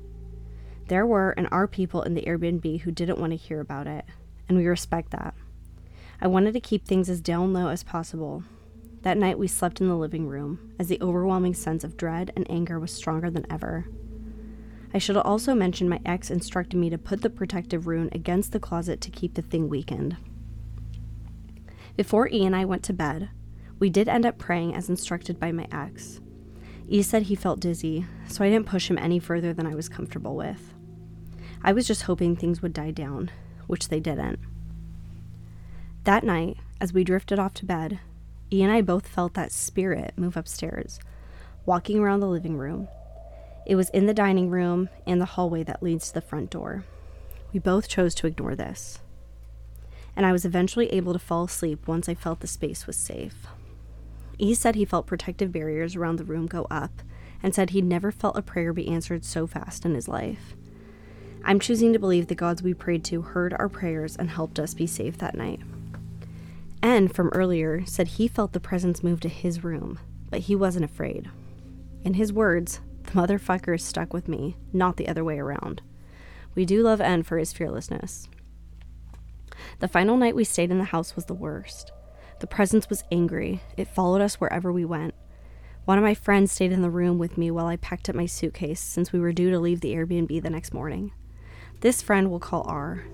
There 0.89 1.07
were 1.07 1.31
and 1.31 1.49
are 1.51 1.67
people 1.67 2.03
in 2.03 2.15
the 2.15 2.23
Airbnb 2.23 2.81
who 2.83 2.93
didn't 2.93 3.19
want 3.19 3.33
to 3.33 3.37
hear 3.37 3.61
about 3.61 3.87
it, 3.87 4.05
and 4.49 4.59
we 4.59 4.67
respect 4.67 5.11
that. 5.11 5.35
I 6.21 6.29
wanted 6.29 6.53
to 6.53 6.61
keep 6.61 6.87
things 6.87 7.09
as 7.09 7.21
down 7.21 7.53
low 7.53 7.69
as 7.69 7.83
possible. 7.83 8.45
That 9.03 9.19
night 9.19 9.39
we 9.39 9.49
slept 9.49 9.81
in 9.81 9.89
the 9.89 9.97
living 9.97 10.29
room, 10.29 10.75
as 10.79 10.89
the 10.89 11.01
overwhelming 11.01 11.55
sense 11.55 11.83
of 11.83 11.97
dread 11.97 12.33
and 12.37 12.49
anger 12.51 12.79
was 12.79 12.93
stronger 12.93 13.31
than 13.31 13.51
ever. 13.51 13.87
I 14.95 14.99
should 14.99 15.17
also 15.17 15.55
mention 15.55 15.89
my 15.89 16.01
ex 16.05 16.31
instructed 16.31 16.79
me 16.79 16.91
to 16.91 16.99
put 16.99 17.23
the 17.23 17.31
protective 17.31 17.87
rune 17.87 18.11
against 18.13 18.53
the 18.53 18.61
closet 18.61 19.01
to 19.01 19.11
keep 19.11 19.35
the 19.35 19.43
thing 19.43 19.69
weakened. 19.69 20.17
Before 21.97 22.29
E 22.29 22.45
and 22.45 22.55
I 22.55 22.65
went 22.65 22.83
to 22.85 22.93
bed, 22.93 23.31
we 23.79 23.91
did 23.91 24.09
end 24.09 24.25
up 24.25 24.39
praying 24.39 24.75
as 24.75 24.89
instructed 24.89 25.41
by 25.41 25.51
my 25.51 25.67
ex. 25.73 26.21
E 26.89 27.03
said 27.03 27.23
he 27.23 27.35
felt 27.35 27.61
dizzy, 27.61 28.07
so 28.29 28.45
I 28.45 28.51
didn't 28.51 28.67
push 28.67 28.91
him 28.91 28.99
any 28.99 29.19
further 29.19 29.53
than 29.53 29.67
I 29.67 29.75
was 29.75 29.89
comfortable 29.89 30.37
with. 30.37 30.75
I 31.63 31.73
was 31.73 31.87
just 31.87 32.03
hoping 32.03 32.37
things 32.37 32.61
would 32.61 32.73
die 32.73 32.91
down, 32.91 33.31
which 33.67 33.89
they 33.89 34.01
didn't. 34.01 34.39
That 36.05 36.25
night, 36.25 36.57
as 36.81 36.93
we 36.93 37.05
drifted 37.05 37.39
off 37.39 37.55
to 37.55 37.65
bed, 37.65 38.01
E 38.53 38.63
and 38.63 38.73
I 38.73 38.83
both 38.83 39.07
felt 39.07 39.35
that 39.35 39.53
spirit 39.53 40.15
move 40.17 40.37
upstairs, 40.37 40.99
walking 41.65 42.01
around 42.01 42.21
the 42.21 42.27
living 42.27 42.59
room. 42.59 42.89
It 43.67 43.77
was 43.77 43.89
in 43.91 44.07
the 44.07 44.15
dining 44.15 44.51
room 44.51 44.89
and 45.07 45.21
the 45.21 45.27
hallway 45.27 45.63
that 45.63 45.83
leads 45.83 46.09
to 46.09 46.15
the 46.15 46.21
front 46.21 46.51
door. 46.51 46.85
We 47.53 47.61
both 47.61 47.89
chose 47.89 48.15
to 48.17 48.27
ignore 48.27 48.57
this. 48.57 48.99
And 50.17 50.27
I 50.27 50.33
was 50.33 50.45
eventually 50.45 50.89
able 50.93 51.13
to 51.13 51.19
fall 51.19 51.45
asleep 51.45 51.87
once 51.87 52.09
I 52.09 52.15
felt 52.15 52.41
the 52.41 52.47
space 52.47 52.87
was 52.87 52.97
safe. 52.97 53.47
E 54.43 54.55
said 54.55 54.75
he 54.75 54.85
felt 54.85 55.07
protective 55.07 55.53
barriers 55.53 55.95
around 55.95 56.17
the 56.17 56.25
room 56.25 56.49
go 56.49 56.67
up 56.69 57.01
and 57.45 57.55
said 57.55 57.71
he'd 57.71 57.85
never 57.85 58.11
felt 58.11 58.37
a 58.37 58.43
prayer 58.43 58.73
be 58.73 58.89
answered 58.89 59.25
so 59.25 59.47
fast 59.47 59.85
in 59.85 59.95
his 59.95 60.09
life. 60.09 60.57
I'm 61.45 61.61
choosing 61.61 61.93
to 61.93 62.01
believe 62.01 62.27
the 62.27 62.35
gods 62.35 62.61
we 62.61 62.75
prayed 62.75 63.05
to 63.05 63.23
heard 63.23 63.55
our 63.55 63.69
prayers 63.69 64.17
and 64.17 64.29
helped 64.29 64.59
us 64.59 64.75
be 64.75 64.85
safe 64.85 65.17
that 65.19 65.37
night. 65.37 65.61
N 66.83 67.07
from 67.07 67.29
earlier 67.29 67.87
said 67.87 68.09
he 68.09 68.27
felt 68.27 68.53
the 68.53 68.59
presence 68.59 69.05
move 69.05 69.21
to 69.21 69.29
his 69.29 69.63
room, 69.63 70.01
but 70.29 70.41
he 70.41 70.57
wasn't 70.57 70.87
afraid. 70.87 71.31
In 72.03 72.15
his 72.15 72.33
words, 72.33 72.81
the 73.05 73.13
motherfucker 73.13 73.77
is 73.77 73.85
stuck 73.85 74.13
with 74.13 74.27
me, 74.27 74.57
not 74.73 74.97
the 74.97 75.07
other 75.07 75.23
way 75.23 75.39
around. 75.39 75.83
We 76.57 76.65
do 76.65 76.83
love 76.83 77.01
N 77.01 77.23
for 77.23 77.39
his 77.39 77.53
fearlessness. 77.53 78.29
The 79.79 79.87
final 79.87 80.17
night 80.17 80.35
we 80.35 80.43
stayed 80.43 80.73
in 80.73 80.79
the 80.79 80.87
house 80.87 81.15
was 81.15 81.27
the 81.27 81.33
worst. 81.33 81.93
The 82.43 82.49
presence 82.49 82.91
was 82.91 83.05
angry. 83.13 83.63
It 83.77 83.87
followed 83.87 84.21
us 84.21 84.41
wherever 84.41 84.73
we 84.73 84.85
went. 84.85 85.15
One 85.85 85.97
of 85.97 86.03
my 86.03 86.15
friends 86.15 86.51
stayed 86.51 86.73
in 86.73 86.83
the 86.83 86.91
room 86.91 87.17
with 87.17 87.39
me 87.39 87.53
while 87.53 87.69
I 87.69 87.77
packed 87.77 88.09
up 88.09 88.17
my 88.17 88.27
suitcase 88.27 88.81
since 88.81 89.13
we 89.13 89.21
were 89.21 89.31
due 89.31 89.53
to 89.53 89.61
leave 89.61 89.81
the 89.81 89.95
Airbnb 89.95 90.43
the 90.43 90.51
next 90.51 90.75
morning. 90.75 91.13
This 91.83 92.03
friend 92.03 92.31
we'll 92.31 92.41
call 92.41 92.65
R. 92.67 93.05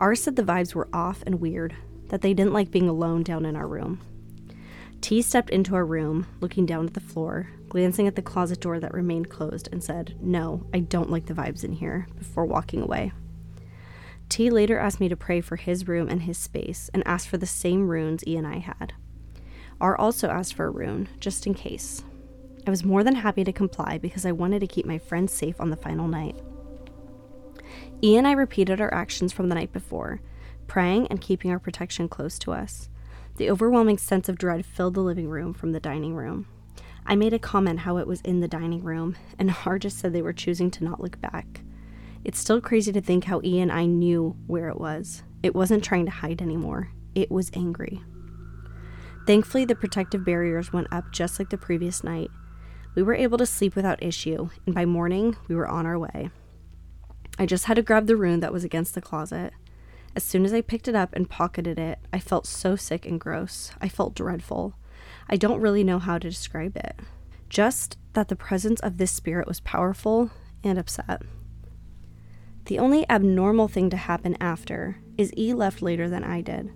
R 0.00 0.14
said 0.14 0.34
the 0.34 0.42
vibes 0.42 0.74
were 0.74 0.88
off 0.94 1.22
and 1.26 1.42
weird, 1.42 1.76
that 2.08 2.22
they 2.22 2.32
didn't 2.32 2.54
like 2.54 2.70
being 2.70 2.88
alone 2.88 3.22
down 3.22 3.44
in 3.44 3.54
our 3.54 3.68
room. 3.68 4.00
T 5.02 5.20
stepped 5.20 5.50
into 5.50 5.74
our 5.74 5.84
room, 5.84 6.26
looking 6.40 6.64
down 6.64 6.86
at 6.86 6.94
the 6.94 7.00
floor, 7.00 7.50
glancing 7.68 8.06
at 8.06 8.16
the 8.16 8.22
closet 8.22 8.60
door 8.60 8.80
that 8.80 8.94
remained 8.94 9.28
closed, 9.28 9.68
and 9.70 9.84
said, 9.84 10.16
No, 10.22 10.66
I 10.72 10.78
don't 10.78 11.10
like 11.10 11.26
the 11.26 11.34
vibes 11.34 11.64
in 11.64 11.72
here, 11.72 12.06
before 12.16 12.46
walking 12.46 12.80
away. 12.80 13.12
T 14.30 14.48
later 14.48 14.78
asked 14.78 15.00
me 15.00 15.08
to 15.08 15.16
pray 15.16 15.40
for 15.40 15.56
his 15.56 15.88
room 15.88 16.08
and 16.08 16.22
his 16.22 16.38
space 16.38 16.88
and 16.94 17.02
asked 17.04 17.28
for 17.28 17.36
the 17.36 17.46
same 17.46 17.88
runes 17.88 18.24
E 18.26 18.36
and 18.36 18.46
I 18.46 18.58
had. 18.58 18.94
R 19.80 19.96
also 19.96 20.28
asked 20.28 20.54
for 20.54 20.66
a 20.66 20.70
rune, 20.70 21.08
just 21.18 21.48
in 21.48 21.54
case. 21.54 22.04
I 22.64 22.70
was 22.70 22.84
more 22.84 23.02
than 23.02 23.16
happy 23.16 23.42
to 23.42 23.52
comply 23.52 23.98
because 23.98 24.24
I 24.24 24.32
wanted 24.32 24.60
to 24.60 24.68
keep 24.68 24.86
my 24.86 24.98
friends 24.98 25.32
safe 25.32 25.60
on 25.60 25.70
the 25.70 25.76
final 25.76 26.06
night. 26.06 26.38
E 28.02 28.16
and 28.16 28.26
I 28.26 28.32
repeated 28.32 28.80
our 28.80 28.94
actions 28.94 29.32
from 29.32 29.48
the 29.48 29.54
night 29.56 29.72
before, 29.72 30.20
praying 30.68 31.08
and 31.08 31.20
keeping 31.20 31.50
our 31.50 31.58
protection 31.58 32.08
close 32.08 32.38
to 32.38 32.52
us. 32.52 32.88
The 33.36 33.50
overwhelming 33.50 33.98
sense 33.98 34.28
of 34.28 34.38
dread 34.38 34.64
filled 34.64 34.94
the 34.94 35.00
living 35.00 35.28
room 35.28 35.54
from 35.54 35.72
the 35.72 35.80
dining 35.80 36.14
room. 36.14 36.46
I 37.04 37.16
made 37.16 37.32
a 37.32 37.38
comment 37.40 37.80
how 37.80 37.96
it 37.96 38.06
was 38.06 38.20
in 38.20 38.38
the 38.38 38.48
dining 38.48 38.84
room, 38.84 39.16
and 39.40 39.56
R 39.66 39.78
just 39.80 39.98
said 39.98 40.12
they 40.12 40.22
were 40.22 40.32
choosing 40.32 40.70
to 40.72 40.84
not 40.84 41.00
look 41.00 41.20
back. 41.20 41.62
It's 42.24 42.38
still 42.38 42.60
crazy 42.60 42.92
to 42.92 43.00
think 43.00 43.24
how 43.24 43.40
E 43.42 43.60
and 43.60 43.72
I 43.72 43.86
knew 43.86 44.36
where 44.46 44.68
it 44.68 44.78
was. 44.78 45.22
It 45.42 45.54
wasn't 45.54 45.82
trying 45.82 46.04
to 46.04 46.10
hide 46.10 46.42
anymore, 46.42 46.90
it 47.14 47.30
was 47.30 47.50
angry. 47.54 48.02
Thankfully, 49.26 49.64
the 49.64 49.74
protective 49.74 50.24
barriers 50.24 50.72
went 50.72 50.88
up 50.92 51.12
just 51.12 51.38
like 51.38 51.50
the 51.50 51.58
previous 51.58 52.02
night. 52.02 52.30
We 52.94 53.02
were 53.02 53.14
able 53.14 53.38
to 53.38 53.46
sleep 53.46 53.76
without 53.76 54.02
issue, 54.02 54.50
and 54.66 54.74
by 54.74 54.84
morning, 54.84 55.36
we 55.48 55.54
were 55.54 55.68
on 55.68 55.86
our 55.86 55.98
way. 55.98 56.30
I 57.38 57.46
just 57.46 57.66
had 57.66 57.74
to 57.74 57.82
grab 57.82 58.06
the 58.06 58.16
rune 58.16 58.40
that 58.40 58.52
was 58.52 58.64
against 58.64 58.94
the 58.94 59.00
closet. 59.00 59.52
As 60.16 60.24
soon 60.24 60.44
as 60.44 60.52
I 60.52 60.60
picked 60.60 60.88
it 60.88 60.96
up 60.96 61.14
and 61.14 61.30
pocketed 61.30 61.78
it, 61.78 62.00
I 62.12 62.18
felt 62.18 62.46
so 62.46 62.76
sick 62.76 63.06
and 63.06 63.20
gross. 63.20 63.72
I 63.80 63.88
felt 63.88 64.14
dreadful. 64.14 64.74
I 65.28 65.36
don't 65.36 65.60
really 65.60 65.84
know 65.84 66.00
how 66.00 66.18
to 66.18 66.28
describe 66.28 66.76
it. 66.76 66.96
Just 67.48 67.96
that 68.12 68.28
the 68.28 68.36
presence 68.36 68.80
of 68.80 68.98
this 68.98 69.12
spirit 69.12 69.46
was 69.46 69.60
powerful 69.60 70.30
and 70.64 70.78
upset. 70.78 71.22
The 72.70 72.78
only 72.78 73.04
abnormal 73.10 73.66
thing 73.66 73.90
to 73.90 73.96
happen 73.96 74.36
after 74.40 74.98
is 75.18 75.36
E 75.36 75.52
left 75.52 75.82
later 75.82 76.08
than 76.08 76.22
I 76.22 76.40
did. 76.40 76.70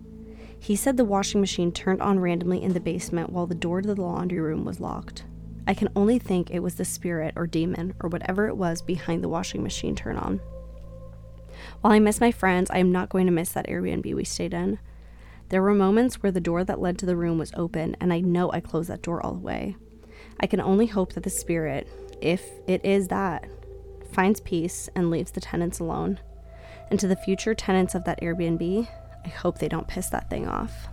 He 0.59 0.75
said 0.75 0.97
the 0.97 1.05
washing 1.05 1.41
machine 1.41 1.71
turned 1.71 2.03
on 2.03 2.19
randomly 2.19 2.61
in 2.65 2.73
the 2.73 2.81
basement 2.81 3.31
while 3.31 3.47
the 3.47 3.55
door 3.55 3.81
to 3.81 3.95
the 3.95 4.03
laundry 4.03 4.41
room 4.41 4.65
was 4.65 4.81
locked. 4.81 5.23
I 5.69 5.75
can 5.75 5.89
only 5.95 6.19
think 6.19 6.51
it 6.51 6.65
was 6.65 6.75
the 6.75 6.85
spirit 6.85 7.35
or 7.37 7.47
demon 7.47 7.95
or 8.01 8.09
whatever 8.09 8.49
it 8.49 8.57
was 8.57 8.83
behind 8.83 9.23
the 9.23 9.29
washing 9.29 9.63
machine 9.63 9.95
turn 9.95 10.17
on. 10.17 10.41
While 11.81 11.93
I 11.93 12.01
miss 12.01 12.21
my 12.21 12.33
friends, 12.33 12.73
I 12.73 12.79
am 12.79 12.91
not 12.91 13.09
going 13.09 13.27
to 13.27 13.33
miss 13.33 13.51
that 13.51 13.69
Airbnb 13.69 14.17
we 14.17 14.25
stayed 14.25 14.53
in. 14.53 14.81
There 15.51 15.63
were 15.63 15.75
moments 15.75 16.25
where 16.25 16.33
the 16.33 16.41
door 16.41 16.65
that 16.65 16.81
led 16.81 16.99
to 16.99 17.07
the 17.07 17.15
room 17.15 17.39
was 17.39 17.53
open, 17.55 17.97
and 18.01 18.13
I 18.13 18.19
know 18.19 18.51
I 18.51 18.59
closed 18.59 18.91
that 18.91 19.03
door 19.03 19.25
all 19.25 19.35
the 19.35 19.39
way. 19.39 19.77
I 20.41 20.49
can 20.49 20.61
only 20.61 20.87
hope 20.87 21.13
that 21.13 21.23
the 21.23 21.31
spirit, 21.31 21.87
if 22.21 22.45
it 22.67 22.85
is 22.85 23.07
that, 23.09 23.45
finds 24.15 24.41
peace 24.41 24.89
and 24.95 25.11
leaves 25.11 25.33
the 25.33 25.41
tenants 25.41 25.81
alone. 25.81 26.21
And 26.91 27.01
to 27.01 27.09
the 27.09 27.17
future 27.17 27.55
tenants 27.55 27.95
of 27.95 28.05
that 28.05 28.21
Airbnb, 28.23 28.89
I 29.25 29.29
hope 29.29 29.59
they 29.59 29.69
don't 29.69 29.89
piss 29.89 30.09
that 30.11 30.31
thing 30.31 30.47
off. 30.47 30.89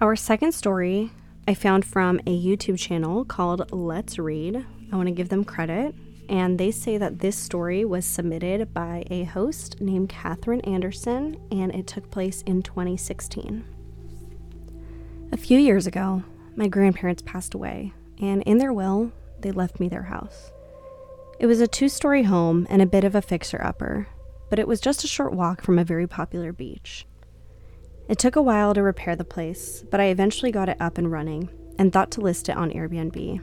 Our 0.00 0.16
second 0.16 0.52
story 0.52 1.10
I 1.48 1.54
found 1.54 1.84
from 1.84 2.18
a 2.26 2.36
YouTube 2.36 2.78
channel 2.78 3.24
called 3.24 3.70
Let's 3.72 4.18
Read. 4.18 4.66
I 4.92 4.96
want 4.96 5.06
to 5.06 5.14
give 5.14 5.28
them 5.28 5.44
credit. 5.44 5.94
And 6.28 6.58
they 6.58 6.72
say 6.72 6.98
that 6.98 7.20
this 7.20 7.36
story 7.36 7.84
was 7.84 8.04
submitted 8.04 8.74
by 8.74 9.04
a 9.10 9.22
host 9.24 9.80
named 9.80 10.08
Catherine 10.08 10.60
Anderson 10.62 11.36
and 11.52 11.72
it 11.72 11.86
took 11.86 12.10
place 12.10 12.42
in 12.42 12.62
2016. 12.62 13.64
A 15.32 15.36
few 15.36 15.58
years 15.58 15.86
ago, 15.86 16.24
my 16.56 16.66
grandparents 16.66 17.22
passed 17.22 17.54
away, 17.54 17.92
and 18.20 18.42
in 18.42 18.58
their 18.58 18.72
will, 18.72 19.12
they 19.40 19.52
left 19.52 19.78
me 19.78 19.88
their 19.88 20.04
house. 20.04 20.50
It 21.38 21.46
was 21.46 21.60
a 21.60 21.66
two 21.66 21.90
story 21.90 22.22
home 22.22 22.66
and 22.70 22.80
a 22.80 22.86
bit 22.86 23.04
of 23.04 23.14
a 23.14 23.20
fixer 23.20 23.62
upper, 23.62 24.08
but 24.48 24.58
it 24.58 24.66
was 24.66 24.80
just 24.80 25.04
a 25.04 25.08
short 25.08 25.34
walk 25.34 25.60
from 25.60 25.78
a 25.78 25.84
very 25.84 26.06
popular 26.06 26.50
beach. 26.50 27.06
It 28.08 28.18
took 28.18 28.36
a 28.36 28.42
while 28.42 28.72
to 28.72 28.82
repair 28.82 29.16
the 29.16 29.24
place, 29.24 29.84
but 29.90 30.00
I 30.00 30.06
eventually 30.06 30.50
got 30.50 30.70
it 30.70 30.80
up 30.80 30.96
and 30.96 31.12
running 31.12 31.50
and 31.78 31.92
thought 31.92 32.10
to 32.12 32.22
list 32.22 32.48
it 32.48 32.56
on 32.56 32.70
Airbnb. 32.70 33.42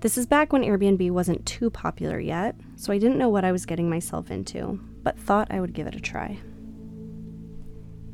This 0.00 0.16
is 0.16 0.26
back 0.26 0.52
when 0.52 0.62
Airbnb 0.62 1.10
wasn't 1.10 1.44
too 1.44 1.68
popular 1.68 2.20
yet, 2.20 2.54
so 2.76 2.92
I 2.92 2.98
didn't 2.98 3.18
know 3.18 3.28
what 3.28 3.44
I 3.44 3.50
was 3.50 3.66
getting 3.66 3.90
myself 3.90 4.30
into, 4.30 4.78
but 5.02 5.18
thought 5.18 5.48
I 5.50 5.60
would 5.60 5.72
give 5.72 5.88
it 5.88 5.96
a 5.96 6.00
try. 6.00 6.38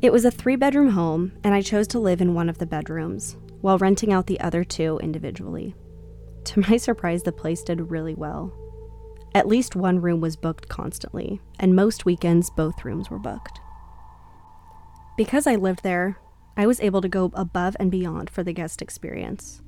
It 0.00 0.12
was 0.12 0.25
a 0.25 0.30
three 0.30 0.56
bedroom 0.56 0.90
home, 0.90 1.32
and 1.44 1.52
I 1.52 1.60
chose 1.60 1.87
to 1.88 1.99
live 1.99 2.22
in 2.22 2.32
one 2.32 2.49
of 2.49 2.56
the 2.56 2.66
bedrooms, 2.66 3.37
while 3.60 3.76
renting 3.76 4.10
out 4.10 4.26
the 4.26 4.40
other 4.40 4.64
two 4.64 4.99
individually. 5.02 5.75
To 6.44 6.60
my 6.60 6.76
surprise, 6.78 7.25
the 7.25 7.32
place 7.32 7.62
did 7.62 7.90
really 7.90 8.14
well. 8.14 8.54
At 9.34 9.46
least 9.46 9.76
one 9.76 10.00
room 10.00 10.20
was 10.20 10.37
booked 10.37 10.68
constantly, 10.68 11.40
and 11.58 11.76
most 11.76 12.04
weekends, 12.04 12.50
both 12.50 12.84
rooms 12.84 13.10
were 13.10 13.18
booked. 13.18 13.60
Because 15.16 15.46
I 15.46 15.54
lived 15.54 15.82
there, 15.82 16.18
I 16.56 16.66
was 16.66 16.80
able 16.80 17.00
to 17.00 17.08
go 17.08 17.30
above 17.34 17.76
and 17.78 17.90
beyond 17.90 18.28
for 18.28 18.42
the 18.42 18.52
guest 18.52 18.82
experience. 18.82 19.62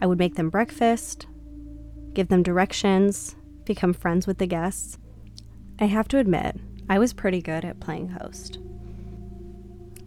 I 0.00 0.06
would 0.06 0.18
make 0.18 0.36
them 0.36 0.48
breakfast, 0.48 1.26
give 2.14 2.28
them 2.28 2.42
directions, 2.42 3.36
become 3.64 3.92
friends 3.92 4.26
with 4.26 4.38
the 4.38 4.46
guests. 4.46 4.98
I 5.78 5.86
have 5.86 6.08
to 6.08 6.18
admit, 6.18 6.56
I 6.88 6.98
was 6.98 7.12
pretty 7.12 7.42
good 7.42 7.64
at 7.64 7.80
playing 7.80 8.10
host. 8.10 8.58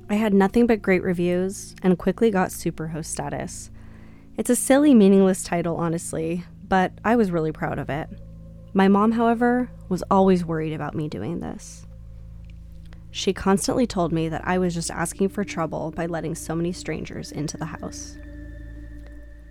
I 0.10 0.16
had 0.16 0.34
nothing 0.34 0.68
but 0.68 0.82
great 0.82 1.04
reviews 1.04 1.76
and 1.82 1.98
quickly 1.98 2.32
got 2.32 2.50
superhost 2.50 3.06
status. 3.06 3.72
It's 4.38 4.50
a 4.50 4.56
silly, 4.56 4.94
meaningless 4.94 5.44
title, 5.44 5.78
honestly, 5.78 6.44
but 6.68 6.92
I 7.04 7.16
was 7.16 7.32
really 7.32 7.52
proud 7.52 7.80
of 7.80 7.90
it. 7.90 8.10
My 8.78 8.90
mom, 8.90 9.14
however, 9.14 9.70
was 9.88 10.04
always 10.12 10.44
worried 10.44 10.74
about 10.74 10.96
me 10.96 11.08
doing 11.08 11.40
this. 11.40 11.88
She 13.10 13.32
constantly 13.32 13.88
told 13.88 14.12
me 14.12 14.28
that 14.28 14.46
I 14.46 14.58
was 14.58 14.74
just 14.74 14.92
asking 14.92 15.30
for 15.30 15.46
trouble 15.46 15.92
by 15.92 16.08
letting 16.08 16.36
so 16.36 16.54
many 16.54 16.74
strangers 16.74 17.32
into 17.32 17.56
the 17.56 17.68
house. 17.68 18.18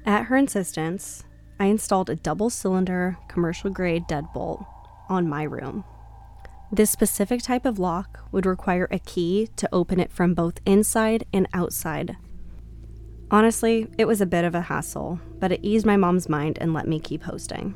At 0.04 0.24
her 0.24 0.36
insistence, 0.36 1.24
I 1.58 1.66
installed 1.66 2.10
a 2.10 2.16
double 2.16 2.50
cylinder, 2.50 3.16
commercial 3.26 3.70
grade 3.70 4.06
deadbolt 4.06 4.66
on 5.08 5.26
my 5.26 5.44
room. 5.44 5.84
This 6.70 6.90
specific 6.90 7.40
type 7.40 7.64
of 7.64 7.78
lock 7.78 8.28
would 8.30 8.44
require 8.44 8.88
a 8.90 8.98
key 8.98 9.48
to 9.56 9.68
open 9.72 10.00
it 10.00 10.12
from 10.12 10.34
both 10.34 10.60
inside 10.66 11.24
and 11.32 11.48
outside. 11.54 12.18
Honestly, 13.30 13.88
it 13.96 14.04
was 14.04 14.20
a 14.20 14.26
bit 14.26 14.44
of 14.44 14.54
a 14.54 14.60
hassle, 14.60 15.18
but 15.38 15.50
it 15.50 15.60
eased 15.62 15.86
my 15.86 15.96
mom's 15.96 16.28
mind 16.28 16.58
and 16.60 16.74
let 16.74 16.86
me 16.86 17.00
keep 17.00 17.22
hosting. 17.22 17.74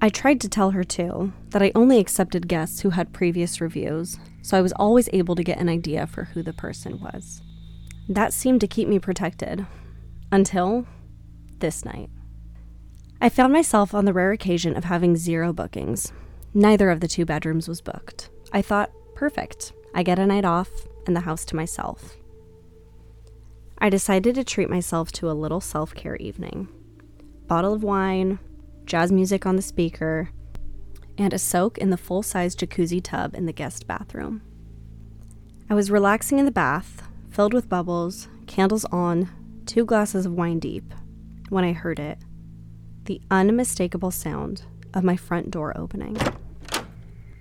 I 0.00 0.08
tried 0.08 0.40
to 0.42 0.48
tell 0.48 0.70
her 0.70 0.84
too 0.84 1.32
that 1.50 1.62
I 1.62 1.72
only 1.74 1.98
accepted 1.98 2.46
guests 2.46 2.80
who 2.80 2.90
had 2.90 3.12
previous 3.12 3.60
reviews, 3.60 4.18
so 4.42 4.56
I 4.56 4.60
was 4.60 4.72
always 4.74 5.08
able 5.12 5.34
to 5.34 5.42
get 5.42 5.58
an 5.58 5.68
idea 5.68 6.06
for 6.06 6.24
who 6.24 6.42
the 6.42 6.52
person 6.52 7.00
was. 7.00 7.42
That 8.08 8.32
seemed 8.32 8.60
to 8.60 8.68
keep 8.68 8.88
me 8.88 9.00
protected 9.00 9.66
until 10.30 10.86
this 11.58 11.84
night. 11.84 12.10
I 13.20 13.28
found 13.28 13.52
myself 13.52 13.92
on 13.92 14.04
the 14.04 14.12
rare 14.12 14.30
occasion 14.30 14.76
of 14.76 14.84
having 14.84 15.16
zero 15.16 15.52
bookings. 15.52 16.12
Neither 16.54 16.90
of 16.90 17.00
the 17.00 17.08
two 17.08 17.24
bedrooms 17.24 17.66
was 17.66 17.80
booked. 17.80 18.30
I 18.52 18.62
thought, 18.62 18.92
perfect. 19.16 19.72
I 19.94 20.04
get 20.04 20.20
a 20.20 20.26
night 20.26 20.44
off 20.44 20.70
and 21.06 21.16
the 21.16 21.22
house 21.22 21.44
to 21.46 21.56
myself. 21.56 22.16
I 23.78 23.90
decided 23.90 24.36
to 24.36 24.44
treat 24.44 24.70
myself 24.70 25.10
to 25.12 25.30
a 25.30 25.32
little 25.32 25.60
self 25.60 25.92
care 25.94 26.16
evening. 26.16 26.68
Bottle 27.48 27.74
of 27.74 27.82
wine, 27.82 28.38
jazz 28.88 29.12
music 29.12 29.44
on 29.44 29.54
the 29.54 29.62
speaker, 29.62 30.30
and 31.18 31.34
a 31.34 31.38
soak 31.38 31.76
in 31.76 31.90
the 31.90 31.98
full 31.98 32.22
size 32.22 32.56
jacuzzi 32.56 33.02
tub 33.02 33.34
in 33.34 33.44
the 33.44 33.52
guest 33.52 33.86
bathroom. 33.86 34.40
I 35.68 35.74
was 35.74 35.90
relaxing 35.90 36.38
in 36.38 36.46
the 36.46 36.50
bath, 36.50 37.02
filled 37.30 37.52
with 37.52 37.68
bubbles, 37.68 38.28
candles 38.46 38.86
on, 38.86 39.28
two 39.66 39.84
glasses 39.84 40.24
of 40.24 40.32
wine 40.32 40.58
deep, 40.58 40.94
when 41.50 41.64
I 41.64 41.72
heard 41.72 41.98
it 41.98 42.18
the 43.04 43.20
unmistakable 43.30 44.10
sound 44.10 44.62
of 44.94 45.04
my 45.04 45.16
front 45.16 45.50
door 45.50 45.76
opening. 45.76 46.16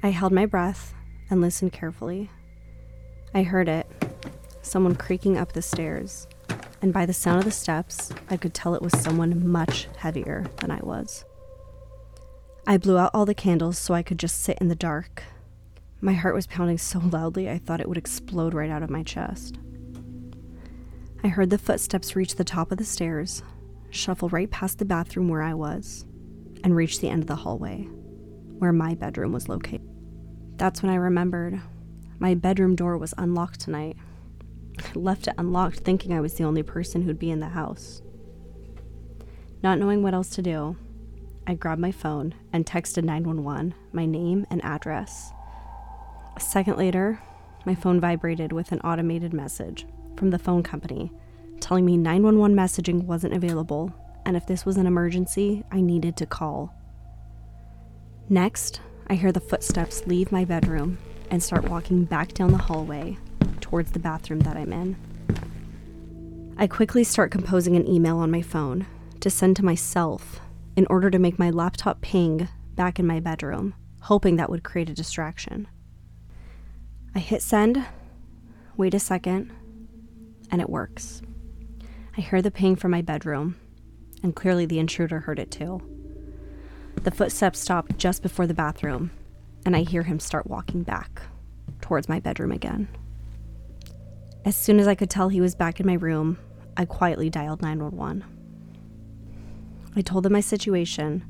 I 0.04 0.10
held 0.10 0.32
my 0.32 0.46
breath 0.46 0.94
and 1.30 1.42
listened 1.42 1.74
carefully. 1.74 2.30
I 3.34 3.44
heard 3.44 3.70
it 3.70 3.86
someone 4.62 4.96
creaking 4.96 5.38
up 5.38 5.54
the 5.54 5.62
stairs, 5.62 6.28
and 6.82 6.92
by 6.92 7.06
the 7.06 7.14
sound 7.14 7.40
of 7.40 7.46
the 7.46 7.52
steps, 7.52 8.12
I 8.30 8.36
could 8.36 8.54
tell 8.54 8.76
it 8.76 8.82
was 8.82 8.98
someone 9.00 9.48
much 9.48 9.88
heavier 9.98 10.46
than 10.58 10.72
I 10.72 10.80
was. 10.82 11.24
I 12.70 12.76
blew 12.76 12.98
out 12.98 13.12
all 13.14 13.26
the 13.26 13.34
candles 13.34 13.80
so 13.80 13.94
I 13.94 14.04
could 14.04 14.20
just 14.20 14.44
sit 14.44 14.58
in 14.60 14.68
the 14.68 14.76
dark. 14.76 15.24
My 16.02 16.12
heart 16.12 16.36
was 16.36 16.48
pounding 16.48 16.78
so 16.78 17.00
loudly 17.00 17.50
I 17.50 17.60
thought 17.60 17.80
it 17.80 17.88
would 17.88 17.98
explode 17.98 18.54
right 18.54 18.70
out 18.70 18.84
of 18.84 18.90
my 18.90 19.04
chest. 19.04 19.58
I 21.24 21.30
heard 21.30 21.50
the 21.50 21.58
footsteps 21.58 22.14
reach 22.14 22.36
the 22.36 22.44
top 22.44 22.74
of 22.74 22.78
the 22.78 22.84
stairs, 22.84 23.42
shuffle 23.90 24.28
right 24.28 24.52
past 24.52 24.80
the 24.80 24.86
bathroom 24.86 25.30
where 25.30 25.44
I 25.44 25.54
was, 25.54 26.06
and 26.62 26.76
reach 26.76 27.00
the 27.00 27.08
end 27.08 27.24
of 27.24 27.28
the 27.28 27.38
hallway, 27.38 27.84
where 28.60 28.74
my 28.74 28.96
bedroom 28.96 29.32
was 29.32 29.48
located. 29.48 29.88
That's 30.58 30.84
when 30.84 30.92
I 30.92 30.96
remembered 30.96 31.62
my 32.20 32.34
bedroom 32.36 32.76
door 32.76 32.98
was 32.98 33.14
unlocked 33.18 33.62
tonight. 33.62 33.96
I 34.78 34.84
left 34.96 35.28
it 35.28 35.36
unlocked 35.38 35.80
thinking 35.80 36.12
I 36.12 36.20
was 36.20 36.34
the 36.34 36.44
only 36.44 36.64
person 36.64 37.04
who'd 37.04 37.18
be 37.18 37.32
in 37.32 37.40
the 37.40 37.48
house. 37.48 38.02
Not 39.64 39.80
knowing 39.80 40.04
what 40.04 40.14
else 40.14 40.32
to 40.32 40.42
do, 40.42 40.76
I 41.50 41.54
grabbed 41.54 41.80
my 41.80 41.94
phone 41.94 42.36
and 42.52 42.66
texted 42.66 43.06
911 43.06 43.74
my 43.94 44.06
name 44.06 44.46
and 44.50 44.64
address. 44.66 45.32
A 46.36 46.42
second 46.42 46.78
later, 46.78 47.22
my 47.66 47.74
phone 47.74 48.02
vibrated 48.02 48.52
with 48.52 48.74
an 48.74 48.82
automated 48.82 49.32
message 49.32 49.88
from 50.18 50.30
the 50.30 50.40
phone 50.40 50.62
company 50.62 51.10
telling 51.62 51.86
me 51.86 51.96
911 51.96 52.54
messaging 52.54 53.06
wasn't 53.06 53.34
available 53.34 53.94
and 54.26 54.36
if 54.36 54.46
this 54.46 54.66
was 54.66 54.76
an 54.76 54.88
emergency, 54.88 55.64
I 55.72 55.80
needed 55.80 56.18
to 56.18 56.26
call. 56.26 56.76
Next, 58.28 58.82
I 59.08 59.16
hear 59.16 59.32
the 59.32 59.40
footsteps 59.40 60.06
leave 60.06 60.34
my 60.34 60.44
bedroom 60.44 60.98
and 61.32 61.42
start 61.42 61.70
walking 61.70 62.04
back 62.04 62.34
down 62.34 62.52
the 62.52 62.58
hallway 62.58 63.18
towards 63.62 63.94
the 63.94 64.00
bathroom 64.00 64.42
that 64.42 64.58
I'm 64.58 64.74
in. 64.74 64.98
I 66.58 66.68
quickly 66.68 67.06
start 67.06 67.32
composing 67.32 67.78
an 67.78 67.88
email 67.88 68.18
on 68.18 68.32
my 68.32 68.42
phone 68.42 68.86
to 69.22 69.30
send 69.30 69.56
to 69.56 69.66
myself 69.66 70.42
in 70.78 70.86
order 70.92 71.10
to 71.10 71.18
make 71.20 71.40
my 71.40 71.50
laptop 71.50 72.00
ping 72.02 72.48
back 72.76 73.00
in 73.00 73.08
my 73.08 73.20
bedroom, 73.20 73.74
hoping 74.02 74.36
that 74.36 74.50
would 74.50 74.64
create 74.64 74.90
a 74.90 74.94
distraction. 74.94 75.68
I 77.16 77.20
hit 77.20 77.42
send, 77.42 77.84
wait 78.78 78.94
a 78.94 79.00
second, 79.00 79.52
and 80.52 80.62
it 80.62 80.70
works. 80.70 81.24
I 82.16 82.22
hear 82.22 82.44
the 82.44 82.52
ping 82.52 82.76
from 82.76 82.92
my 82.92 83.02
bedroom, 83.02 83.56
and 84.22 84.36
clearly 84.36 84.68
the 84.68 84.78
intruder 84.78 85.22
heard 85.22 85.40
it 85.40 85.50
too. 85.50 85.82
The 87.02 87.12
footsteps 87.12 87.60
stop 87.60 87.98
just 87.98 88.22
before 88.22 88.46
the 88.46 88.54
bathroom, 88.54 89.10
and 89.66 89.76
I 89.76 89.82
hear 89.82 90.04
him 90.04 90.20
start 90.20 90.46
walking 90.46 90.84
back 90.84 91.24
towards 91.82 92.08
my 92.08 92.20
bedroom 92.20 92.52
again. 92.52 92.88
As 94.46 94.56
soon 94.56 94.80
as 94.80 94.88
I 94.88 94.96
could 94.96 95.10
tell 95.10 95.30
he 95.30 95.42
was 95.42 95.56
back 95.56 95.80
in 95.80 95.88
my 95.88 95.94
room, 95.94 96.38
I 96.78 96.86
quietly 96.86 97.32
dialed 97.32 97.64
911. 97.64 98.37
I 99.98 100.02
told 100.02 100.26
them 100.26 100.34
my 100.34 100.42
situation, 100.42 101.26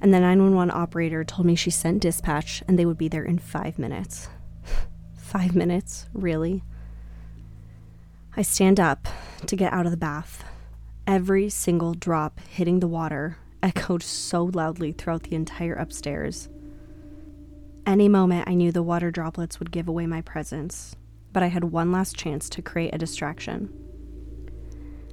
and 0.00 0.14
the 0.14 0.20
911 0.20 0.70
operator 0.72 1.24
told 1.24 1.44
me 1.44 1.56
she 1.56 1.72
sent 1.72 2.02
dispatch 2.02 2.62
and 2.68 2.78
they 2.78 2.86
would 2.86 2.96
be 2.96 3.08
there 3.08 3.24
in 3.24 3.40
five 3.40 3.80
minutes. 3.80 4.28
five 5.16 5.56
minutes? 5.56 6.06
Really? 6.12 6.62
I 8.36 8.42
stand 8.42 8.78
up 8.78 9.08
to 9.46 9.56
get 9.56 9.72
out 9.72 9.86
of 9.86 9.90
the 9.90 9.96
bath. 9.96 10.44
Every 11.04 11.48
single 11.48 11.94
drop 11.94 12.38
hitting 12.48 12.78
the 12.78 12.86
water 12.86 13.38
echoed 13.60 14.04
so 14.04 14.44
loudly 14.44 14.92
throughout 14.92 15.24
the 15.24 15.34
entire 15.34 15.74
upstairs. 15.74 16.48
Any 17.84 18.08
moment, 18.08 18.48
I 18.48 18.54
knew 18.54 18.70
the 18.70 18.84
water 18.84 19.10
droplets 19.10 19.58
would 19.58 19.72
give 19.72 19.88
away 19.88 20.06
my 20.06 20.20
presence, 20.20 20.94
but 21.32 21.42
I 21.42 21.48
had 21.48 21.64
one 21.64 21.90
last 21.90 22.14
chance 22.14 22.48
to 22.50 22.62
create 22.62 22.94
a 22.94 22.98
distraction. 22.98 23.68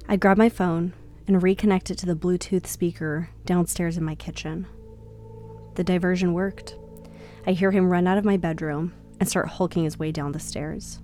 I 0.08 0.14
grabbed 0.14 0.38
my 0.38 0.48
phone 0.48 0.92
and 1.26 1.40
reconnect 1.40 1.90
it 1.90 1.98
to 1.98 2.06
the 2.06 2.16
Bluetooth 2.16 2.66
speaker 2.66 3.30
downstairs 3.44 3.96
in 3.96 4.04
my 4.04 4.14
kitchen. 4.14 4.66
The 5.74 5.84
diversion 5.84 6.32
worked. 6.34 6.76
I 7.46 7.52
hear 7.52 7.70
him 7.70 7.88
run 7.88 8.06
out 8.06 8.18
of 8.18 8.24
my 8.24 8.36
bedroom 8.36 8.92
and 9.20 9.28
start 9.28 9.48
hulking 9.48 9.84
his 9.84 9.98
way 9.98 10.12
down 10.12 10.32
the 10.32 10.40
stairs. 10.40 11.00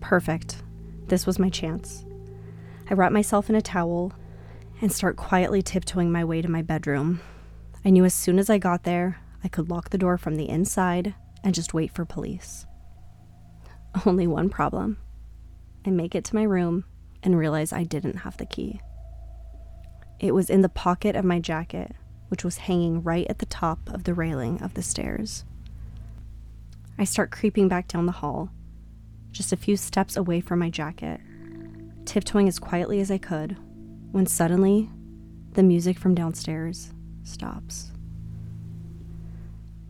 Perfect. 0.00 0.62
This 1.06 1.26
was 1.26 1.38
my 1.38 1.48
chance. 1.48 2.04
I 2.90 2.94
wrap 2.94 3.12
myself 3.12 3.48
in 3.48 3.56
a 3.56 3.62
towel 3.62 4.12
and 4.80 4.92
start 4.92 5.16
quietly 5.16 5.62
tiptoeing 5.62 6.10
my 6.10 6.24
way 6.24 6.42
to 6.42 6.50
my 6.50 6.62
bedroom. 6.62 7.20
I 7.84 7.90
knew 7.90 8.04
as 8.04 8.14
soon 8.14 8.38
as 8.38 8.50
I 8.50 8.58
got 8.58 8.84
there, 8.84 9.20
I 9.42 9.48
could 9.48 9.70
lock 9.70 9.90
the 9.90 9.98
door 9.98 10.18
from 10.18 10.36
the 10.36 10.48
inside 10.48 11.14
and 11.42 11.54
just 11.54 11.74
wait 11.74 11.92
for 11.92 12.04
police. 12.04 12.66
Only 14.06 14.26
one 14.26 14.50
problem. 14.50 14.98
I 15.86 15.90
make 15.90 16.14
it 16.14 16.24
to 16.26 16.34
my 16.34 16.42
room 16.42 16.84
and 17.22 17.38
realize 17.38 17.72
I 17.72 17.84
didn't 17.84 18.18
have 18.18 18.36
the 18.36 18.46
key. 18.46 18.80
It 20.20 20.34
was 20.34 20.50
in 20.50 20.60
the 20.60 20.68
pocket 20.68 21.16
of 21.16 21.24
my 21.24 21.40
jacket, 21.40 21.96
which 22.28 22.44
was 22.44 22.58
hanging 22.58 23.02
right 23.02 23.26
at 23.30 23.38
the 23.38 23.46
top 23.46 23.88
of 23.88 24.04
the 24.04 24.12
railing 24.12 24.62
of 24.62 24.74
the 24.74 24.82
stairs. 24.82 25.46
I 26.98 27.04
start 27.04 27.30
creeping 27.30 27.68
back 27.68 27.88
down 27.88 28.04
the 28.04 28.12
hall, 28.12 28.50
just 29.32 29.50
a 29.50 29.56
few 29.56 29.78
steps 29.78 30.18
away 30.18 30.42
from 30.42 30.58
my 30.58 30.68
jacket, 30.68 31.22
tiptoeing 32.04 32.48
as 32.48 32.58
quietly 32.58 33.00
as 33.00 33.10
I 33.10 33.16
could, 33.16 33.56
when 34.12 34.26
suddenly 34.26 34.90
the 35.52 35.62
music 35.62 35.98
from 35.98 36.14
downstairs 36.14 36.92
stops. 37.22 37.90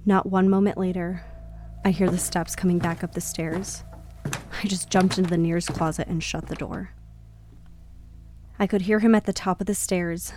Not 0.07 0.27
one 0.27 0.49
moment 0.49 0.79
later, 0.79 1.25
I 1.85 1.91
hear 1.91 2.09
the 2.09 2.19
steps 2.19 2.55
coming 2.55 2.79
back 2.79 3.03
up 3.03 3.15
the 3.15 3.21
stairs. 3.21 3.83
I 4.63 4.69
just 4.69 4.91
jumped 4.91 5.19
into 5.19 5.31
the 5.31 5.39
nearest 5.39 5.73
closet 5.73 6.07
and 6.07 6.23
shut 6.23 6.47
the 6.47 6.55
door. 6.55 6.91
I 8.61 8.69
could 8.69 8.83
hear 8.83 9.01
him 9.01 9.17
at 9.17 9.25
the 9.25 9.33
top 9.33 9.61
of 9.61 9.67
the 9.67 9.75
stairs, 9.75 10.33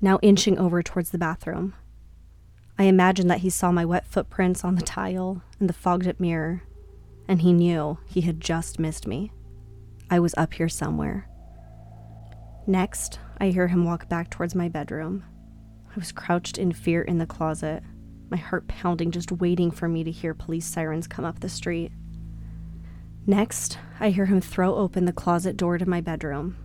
now 0.00 0.20
inching 0.22 0.56
over 0.58 0.82
towards 0.82 1.10
the 1.10 1.18
bathroom. 1.18 1.74
I 2.78 2.84
imagined 2.84 3.28
that 3.30 3.38
he 3.38 3.50
saw 3.50 3.72
my 3.72 3.84
wet 3.84 4.06
footprints 4.06 4.62
on 4.64 4.76
the 4.76 4.82
tile 4.82 5.42
and 5.58 5.68
the 5.68 5.72
fogged 5.72 6.06
up 6.06 6.20
mirror 6.20 6.62
and 7.28 7.42
he 7.42 7.52
knew 7.52 7.98
he 8.06 8.22
had 8.22 8.40
just 8.40 8.78
missed 8.78 9.06
me. 9.06 9.30
I 10.10 10.18
was 10.18 10.34
up 10.36 10.54
here 10.54 10.68
somewhere. 10.68 11.28
Next, 12.66 13.20
I 13.38 13.48
hear 13.48 13.68
him 13.68 13.84
walk 13.84 14.08
back 14.08 14.30
towards 14.30 14.54
my 14.54 14.68
bedroom. 14.68 15.24
I 15.90 15.98
was 15.98 16.10
crouched 16.10 16.58
in 16.58 16.72
fear 16.72 17.02
in 17.02 17.18
the 17.18 17.26
closet, 17.26 17.82
my 18.30 18.36
heart 18.38 18.66
pounding, 18.68 19.10
just 19.10 19.32
waiting 19.32 19.70
for 19.70 19.88
me 19.88 20.04
to 20.04 20.10
hear 20.10 20.34
police 20.34 20.66
sirens 20.66 21.06
come 21.06 21.24
up 21.24 21.40
the 21.40 21.48
street. 21.48 21.92
Next, 23.26 23.78
I 24.00 24.10
hear 24.10 24.26
him 24.26 24.40
throw 24.40 24.74
open 24.74 25.04
the 25.04 25.12
closet 25.12 25.56
door 25.56 25.76
to 25.76 25.88
my 25.88 26.00
bedroom. 26.00 26.56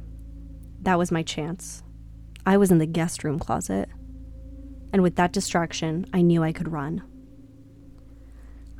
That 0.83 0.97
was 0.97 1.11
my 1.11 1.23
chance. 1.23 1.81
I 2.45 2.57
was 2.57 2.69
in 2.69 2.77
the 2.77 2.85
guest 2.85 3.23
room 3.23 3.39
closet. 3.39 3.89
And 4.91 5.01
with 5.01 5.15
that 5.15 5.31
distraction, 5.31 6.05
I 6.13 6.21
knew 6.21 6.43
I 6.43 6.51
could 6.51 6.71
run. 6.71 7.01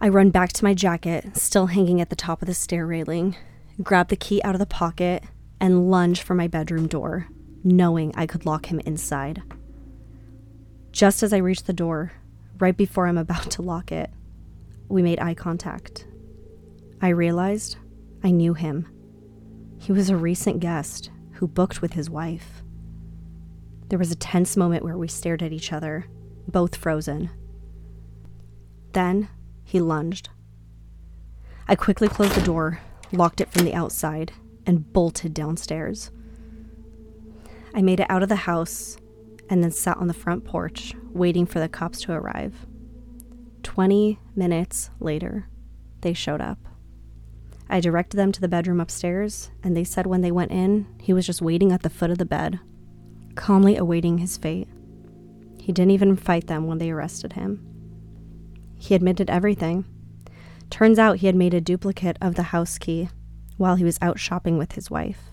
I 0.01 0.09
run 0.09 0.29
back 0.29 0.51
to 0.53 0.65
my 0.65 0.73
jacket, 0.73 1.37
still 1.37 1.67
hanging 1.67 2.01
at 2.01 2.09
the 2.09 2.15
top 2.15 2.41
of 2.41 2.47
the 2.47 2.53
stair 2.53 2.85
railing, 2.85 3.37
grab 3.81 4.09
the 4.09 4.17
key 4.17 4.43
out 4.43 4.53
of 4.53 4.59
the 4.59 4.65
pocket, 4.65 5.23
and 5.61 5.89
lunge 5.89 6.21
for 6.21 6.35
my 6.35 6.49
bedroom 6.49 6.87
door, 6.87 7.29
knowing 7.63 8.11
I 8.15 8.27
could 8.27 8.45
lock 8.45 8.65
him 8.65 8.81
inside. 8.81 9.41
Just 10.91 11.23
as 11.23 11.31
I 11.31 11.37
reach 11.37 11.63
the 11.63 11.71
door, 11.71 12.11
right 12.59 12.75
before 12.75 13.07
I'm 13.07 13.17
about 13.25 13.49
to 13.51 13.61
lock 13.61 13.93
it, 13.93 14.09
we 14.89 15.01
made 15.01 15.21
eye 15.21 15.35
contact. 15.35 16.05
I 17.01 17.09
realized 17.09 17.77
I 18.25 18.31
knew 18.31 18.55
him. 18.55 18.89
He 19.77 19.93
was 19.93 20.09
a 20.09 20.17
recent 20.17 20.59
guest 20.59 21.09
who 21.43 21.47
booked 21.49 21.82
with 21.82 21.91
his 21.91 22.10
wife. 22.10 22.63
There 23.89 23.99
was 23.99 24.13
a 24.13 24.15
tense 24.15 24.56
moment 24.56 24.82
where 24.82 24.97
we 24.97 25.10
stared 25.10 25.43
at 25.43 25.51
each 25.51 25.73
other, 25.73 26.06
both 26.47 26.77
frozen. 26.77 27.32
Then 28.93 29.27
he 29.65 29.82
lunged. 29.82 30.29
I 31.67 31.75
quickly 31.75 32.08
closed 32.08 32.36
the 32.36 32.41
door, 32.45 32.79
locked 33.12 33.41
it 33.41 33.51
from 33.51 33.65
the 33.65 33.73
outside, 33.73 34.32
and 34.65 34.93
bolted 34.93 35.34
downstairs. 35.34 36.12
I 37.75 37.82
made 37.82 37.99
it 37.99 38.10
out 38.10 38.23
of 38.23 38.29
the 38.29 38.38
house 38.47 38.95
and 39.49 39.62
then 39.62 39.71
sat 39.71 39.97
on 39.97 40.08
the 40.08 40.13
front 40.13 40.45
porch, 40.45 40.93
waiting 41.12 41.45
for 41.45 41.60
the 41.60 41.67
cops 41.67 41.99
to 42.03 42.13
arrive. 42.13 42.56
Twenty 43.63 44.17
minutes 44.34 44.91
later, 45.01 45.49
they 45.99 46.13
showed 46.13 46.39
up. 46.39 46.72
I 47.73 47.79
directed 47.79 48.17
them 48.17 48.31
to 48.33 48.39
the 48.39 48.47
bedroom 48.47 48.79
upstairs, 48.79 49.49
and 49.63 49.75
they 49.75 49.83
said 49.83 50.05
when 50.05 50.21
they 50.21 50.31
went 50.31 50.51
in, 50.51 50.86
he 51.01 51.12
was 51.12 51.25
just 51.25 51.41
waiting 51.41 51.71
at 51.71 51.81
the 51.81 51.89
foot 51.89 52.12
of 52.12 52.19
the 52.19 52.23
bed, 52.23 52.59
calmly 53.33 53.77
awaiting 53.77 54.19
his 54.19 54.38
fate. 54.38 54.67
He 55.59 55.71
didn't 55.71 55.89
even 55.89 56.15
fight 56.15 56.45
them 56.45 56.67
when 56.67 56.77
they 56.77 56.91
arrested 56.91 57.33
him. 57.33 57.65
He 58.77 58.93
admitted 58.93 59.27
everything. 59.27 59.86
Turns 60.69 60.99
out 60.99 61.17
he 61.17 61.25
had 61.25 61.36
made 61.36 61.55
a 61.55 61.62
duplicate 61.62 62.19
of 62.21 62.36
the 62.36 62.43
house 62.43 62.77
key 62.77 63.09
while 63.57 63.73
he 63.73 63.83
was 63.83 63.97
out 64.03 64.19
shopping 64.19 64.59
with 64.59 64.73
his 64.73 64.91
wife. 64.91 65.31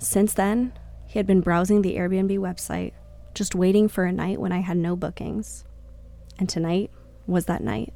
Since 0.00 0.34
then, 0.34 0.72
he 1.06 1.20
had 1.20 1.26
been 1.28 1.40
browsing 1.40 1.82
the 1.82 1.94
Airbnb 1.94 2.36
website, 2.40 2.94
just 3.32 3.54
waiting 3.54 3.86
for 3.86 4.02
a 4.02 4.10
night 4.10 4.40
when 4.40 4.50
I 4.50 4.58
had 4.58 4.76
no 4.76 4.96
bookings. 4.96 5.66
And 6.40 6.48
tonight 6.48 6.90
was 7.28 7.44
that 7.44 7.62
night. 7.62 7.94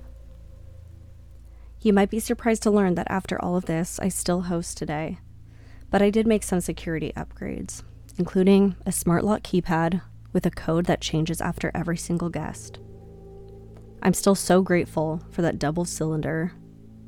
You 1.86 1.92
might 1.92 2.10
be 2.10 2.18
surprised 2.18 2.64
to 2.64 2.70
learn 2.72 2.96
that 2.96 3.06
after 3.08 3.40
all 3.40 3.54
of 3.54 3.66
this, 3.66 4.00
I 4.00 4.08
still 4.08 4.40
host 4.40 4.76
today. 4.76 5.20
But 5.88 6.02
I 6.02 6.10
did 6.10 6.26
make 6.26 6.42
some 6.42 6.60
security 6.60 7.12
upgrades, 7.16 7.84
including 8.18 8.74
a 8.84 8.90
smart 8.90 9.22
lock 9.22 9.44
keypad 9.44 10.02
with 10.32 10.44
a 10.46 10.50
code 10.50 10.86
that 10.86 11.00
changes 11.00 11.40
after 11.40 11.70
every 11.76 11.96
single 11.96 12.28
guest. 12.28 12.80
I'm 14.02 14.14
still 14.14 14.34
so 14.34 14.62
grateful 14.62 15.22
for 15.30 15.42
that 15.42 15.60
double 15.60 15.84
cylinder 15.84 16.54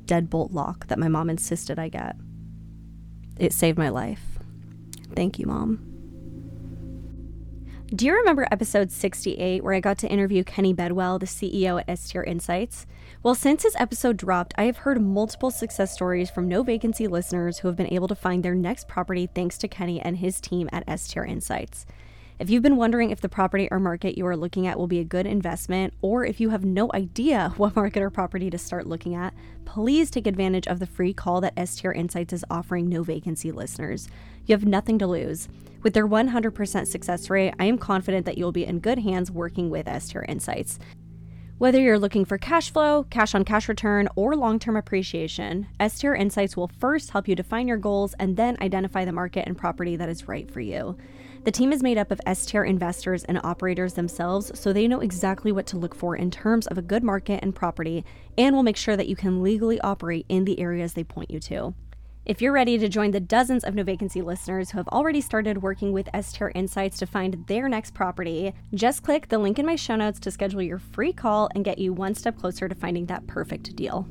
deadbolt 0.05 0.53
lock 0.53 0.87
that 0.87 0.97
my 0.97 1.09
mom 1.09 1.29
insisted 1.29 1.77
I 1.77 1.89
get. 1.89 2.15
It 3.37 3.51
saved 3.51 3.77
my 3.77 3.89
life. 3.89 4.39
Thank 5.13 5.39
you, 5.39 5.45
Mom. 5.45 5.88
Do 7.95 8.05
you 8.05 8.13
remember 8.13 8.47
episode 8.51 8.91
68 8.91 9.63
where 9.63 9.73
I 9.73 9.79
got 9.79 9.97
to 9.99 10.07
interview 10.07 10.43
Kenny 10.43 10.73
Bedwell, 10.73 11.17
the 11.17 11.25
CEO 11.25 11.81
at 11.87 11.97
STR 11.97 12.21
Insights? 12.21 12.85
Well, 13.23 13.33
since 13.33 13.63
his 13.63 13.75
episode 13.79 14.15
dropped, 14.15 14.53
I 14.59 14.65
have 14.65 14.77
heard 14.77 15.01
multiple 15.01 15.49
success 15.49 15.91
stories 15.91 16.29
from 16.29 16.47
no 16.47 16.61
vacancy 16.61 17.07
listeners 17.07 17.57
who 17.57 17.67
have 17.67 17.75
been 17.75 17.91
able 17.91 18.07
to 18.09 18.13
find 18.13 18.43
their 18.43 18.53
next 18.53 18.87
property 18.87 19.27
thanks 19.33 19.57
to 19.57 19.67
Kenny 19.67 19.99
and 19.99 20.17
his 20.17 20.39
team 20.39 20.69
at 20.71 20.99
STR 20.99 21.23
Insights. 21.23 21.87
If 22.39 22.49
you've 22.49 22.63
been 22.63 22.77
wondering 22.77 23.11
if 23.11 23.19
the 23.19 23.27
property 23.27 23.67
or 23.69 23.81
market 23.81 24.17
you 24.17 24.25
are 24.25 24.37
looking 24.37 24.65
at 24.65 24.79
will 24.79 24.87
be 24.87 24.99
a 24.99 25.03
good 25.03 25.25
investment, 25.25 25.93
or 26.01 26.23
if 26.23 26.39
you 26.39 26.51
have 26.51 26.63
no 26.63 26.89
idea 26.93 27.51
what 27.57 27.75
market 27.75 28.01
or 28.01 28.09
property 28.09 28.49
to 28.49 28.57
start 28.57 28.87
looking 28.87 29.13
at, 29.13 29.33
please 29.65 30.09
take 30.09 30.25
advantage 30.25 30.65
of 30.65 30.79
the 30.79 30.87
free 30.87 31.11
call 31.11 31.41
that 31.41 31.67
STR 31.67 31.91
Insights 31.91 32.31
is 32.31 32.45
offering 32.49 32.87
no 32.87 33.03
vacancy 33.03 33.51
listeners. 33.51 34.07
You 34.45 34.53
have 34.53 34.65
nothing 34.65 34.97
to 34.99 35.07
lose. 35.07 35.49
With 35.83 35.93
their 35.93 36.07
100% 36.07 36.87
success 36.87 37.29
rate, 37.29 37.53
I 37.59 37.65
am 37.65 37.77
confident 37.77 38.25
that 38.25 38.37
you'll 38.37 38.53
be 38.53 38.65
in 38.65 38.79
good 38.79 38.99
hands 38.99 39.29
working 39.29 39.69
with 39.69 39.89
STR 40.01 40.23
Insights. 40.29 40.79
Whether 41.57 41.81
you're 41.81 41.99
looking 41.99 42.23
for 42.23 42.37
cash 42.37 42.71
flow, 42.71 43.03
cash 43.09 43.35
on 43.35 43.43
cash 43.43 43.67
return, 43.67 44.07
or 44.15 44.37
long 44.37 44.59
term 44.59 44.77
appreciation, 44.77 45.67
STR 45.85 46.13
Insights 46.13 46.55
will 46.55 46.71
first 46.79 47.09
help 47.09 47.27
you 47.27 47.35
define 47.35 47.67
your 47.67 47.75
goals 47.75 48.15
and 48.17 48.37
then 48.37 48.55
identify 48.61 49.03
the 49.03 49.11
market 49.11 49.45
and 49.45 49.57
property 49.57 49.97
that 49.97 50.07
is 50.07 50.29
right 50.29 50.49
for 50.49 50.61
you. 50.61 50.95
The 51.43 51.51
team 51.51 51.71
is 51.71 51.81
made 51.81 51.97
up 51.97 52.11
of 52.11 52.19
STR 52.37 52.63
investors 52.63 53.23
and 53.23 53.39
operators 53.43 53.93
themselves, 53.93 54.51
so 54.59 54.73
they 54.73 54.87
know 54.87 54.99
exactly 54.99 55.53
what 55.53 55.65
to 55.67 55.77
look 55.77 55.95
for 55.95 56.15
in 56.15 56.29
terms 56.29 56.67
of 56.67 56.77
a 56.77 56.81
good 56.81 57.03
market 57.03 57.39
and 57.41 57.55
property, 57.55 58.03
and 58.37 58.53
will 58.53 58.63
make 58.63 58.75
sure 58.75 58.97
that 58.97 59.07
you 59.07 59.15
can 59.15 59.41
legally 59.41 59.79
operate 59.79 60.25
in 60.27 60.43
the 60.43 60.59
areas 60.59 60.93
they 60.93 61.03
point 61.03 61.31
you 61.31 61.39
to. 61.39 61.73
If 62.25 62.41
you're 62.41 62.51
ready 62.51 62.77
to 62.77 62.89
join 62.89 63.11
the 63.11 63.21
dozens 63.21 63.63
of 63.63 63.73
no 63.73 63.83
vacancy 63.83 64.21
listeners 64.21 64.69
who 64.69 64.77
have 64.77 64.87
already 64.89 65.21
started 65.21 65.63
working 65.63 65.93
with 65.93 66.09
STR 66.13 66.49
Insights 66.53 66.97
to 66.99 67.07
find 67.07 67.47
their 67.47 67.69
next 67.69 67.93
property, 67.93 68.53
just 68.75 69.01
click 69.01 69.29
the 69.29 69.39
link 69.39 69.57
in 69.57 69.65
my 69.65 69.77
show 69.77 69.95
notes 69.95 70.19
to 70.19 70.31
schedule 70.31 70.61
your 70.61 70.77
free 70.77 71.13
call 71.13 71.49
and 71.55 71.63
get 71.63 71.79
you 71.79 71.93
one 71.93 72.13
step 72.13 72.37
closer 72.37 72.67
to 72.67 72.75
finding 72.75 73.05
that 73.05 73.25
perfect 73.27 73.75
deal. 73.77 74.07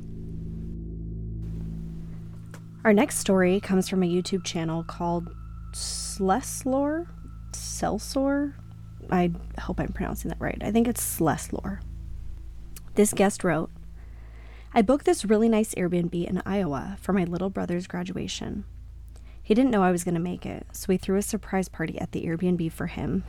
Our 2.83 2.91
next 2.91 3.19
story 3.19 3.59
comes 3.59 3.87
from 3.87 4.01
a 4.03 4.07
YouTube 4.07 4.43
channel 4.43 4.83
called 4.83 5.29
Sleslore. 5.71 7.07
Celsor. 7.59 8.53
I 9.09 9.31
hope 9.59 9.79
I'm 9.79 9.93
pronouncing 9.93 10.29
that 10.29 10.39
right. 10.39 10.61
I 10.61 10.71
think 10.71 10.87
it's 10.87 11.01
Sleslore. 11.01 11.81
This 12.95 13.13
guest 13.13 13.43
wrote 13.43 13.69
I 14.73 14.83
booked 14.83 15.05
this 15.05 15.25
really 15.25 15.49
nice 15.49 15.73
Airbnb 15.73 16.27
in 16.27 16.43
Iowa 16.45 16.97
for 17.01 17.11
my 17.11 17.23
little 17.23 17.49
brother's 17.49 17.87
graduation. 17.87 18.65
He 19.41 19.55
didn't 19.55 19.71
know 19.71 19.81
I 19.81 19.91
was 19.91 20.03
going 20.03 20.13
to 20.13 20.19
make 20.19 20.45
it, 20.45 20.67
so 20.73 20.85
we 20.89 20.97
threw 20.97 21.17
a 21.17 21.23
surprise 21.23 21.69
party 21.69 21.99
at 21.99 22.11
the 22.11 22.23
Airbnb 22.25 22.71
for 22.71 22.85
him. 22.85 23.23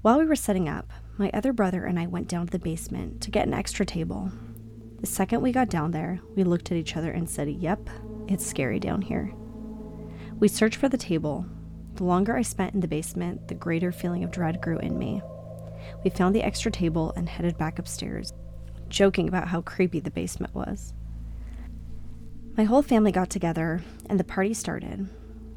While 0.00 0.18
we 0.18 0.24
were 0.24 0.36
setting 0.36 0.70
up, 0.70 0.90
my 1.18 1.30
other 1.34 1.52
brother 1.52 1.84
and 1.84 1.98
I 1.98 2.06
went 2.06 2.28
down 2.28 2.46
to 2.46 2.52
the 2.52 2.58
basement 2.58 3.20
to 3.22 3.30
get 3.30 3.46
an 3.46 3.52
extra 3.52 3.84
table. 3.84 4.32
The 5.00 5.06
second 5.06 5.42
we 5.42 5.52
got 5.52 5.68
down 5.68 5.90
there, 5.90 6.20
we 6.34 6.44
looked 6.44 6.70
at 6.70 6.78
each 6.78 6.96
other 6.96 7.10
and 7.10 7.28
said, 7.28 7.50
Yep, 7.50 7.90
it's 8.26 8.46
scary 8.46 8.80
down 8.80 9.02
here. 9.02 9.34
We 10.40 10.48
searched 10.48 10.76
for 10.76 10.88
the 10.88 10.96
table, 10.96 11.44
the 11.96 12.04
longer 12.04 12.36
I 12.36 12.42
spent 12.42 12.74
in 12.74 12.80
the 12.80 12.88
basement, 12.88 13.48
the 13.48 13.54
greater 13.54 13.92
feeling 13.92 14.24
of 14.24 14.30
dread 14.30 14.60
grew 14.60 14.78
in 14.78 14.98
me. 14.98 15.22
We 16.02 16.10
found 16.10 16.34
the 16.34 16.42
extra 16.42 16.70
table 16.70 17.12
and 17.16 17.28
headed 17.28 17.56
back 17.56 17.78
upstairs, 17.78 18.32
joking 18.88 19.28
about 19.28 19.48
how 19.48 19.60
creepy 19.60 20.00
the 20.00 20.10
basement 20.10 20.54
was. 20.54 20.92
My 22.56 22.64
whole 22.64 22.82
family 22.82 23.12
got 23.12 23.30
together 23.30 23.82
and 24.06 24.18
the 24.18 24.24
party 24.24 24.54
started. 24.54 25.08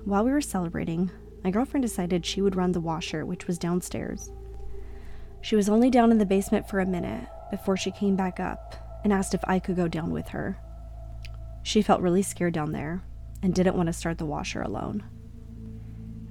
While 0.05 0.23
we 0.23 0.31
were 0.31 0.41
celebrating, 0.41 1.11
my 1.43 1.51
girlfriend 1.51 1.83
decided 1.83 2.25
she 2.25 2.41
would 2.41 2.55
run 2.55 2.71
the 2.71 2.81
washer, 2.81 3.25
which 3.25 3.47
was 3.47 3.57
downstairs. 3.57 4.31
She 5.41 5.55
was 5.55 5.69
only 5.69 5.89
down 5.89 6.11
in 6.11 6.17
the 6.17 6.25
basement 6.25 6.67
for 6.67 6.79
a 6.79 6.85
minute 6.85 7.27
before 7.51 7.77
she 7.77 7.91
came 7.91 8.15
back 8.15 8.39
up 8.39 8.75
and 9.03 9.13
asked 9.13 9.33
if 9.33 9.43
I 9.45 9.59
could 9.59 9.75
go 9.75 9.87
down 9.87 10.11
with 10.11 10.29
her. 10.29 10.57
She 11.63 11.81
felt 11.81 12.01
really 12.01 12.23
scared 12.23 12.53
down 12.53 12.71
there 12.71 13.03
and 13.41 13.53
didn't 13.53 13.75
want 13.75 13.87
to 13.87 13.93
start 13.93 14.17
the 14.17 14.25
washer 14.25 14.61
alone. 14.61 15.03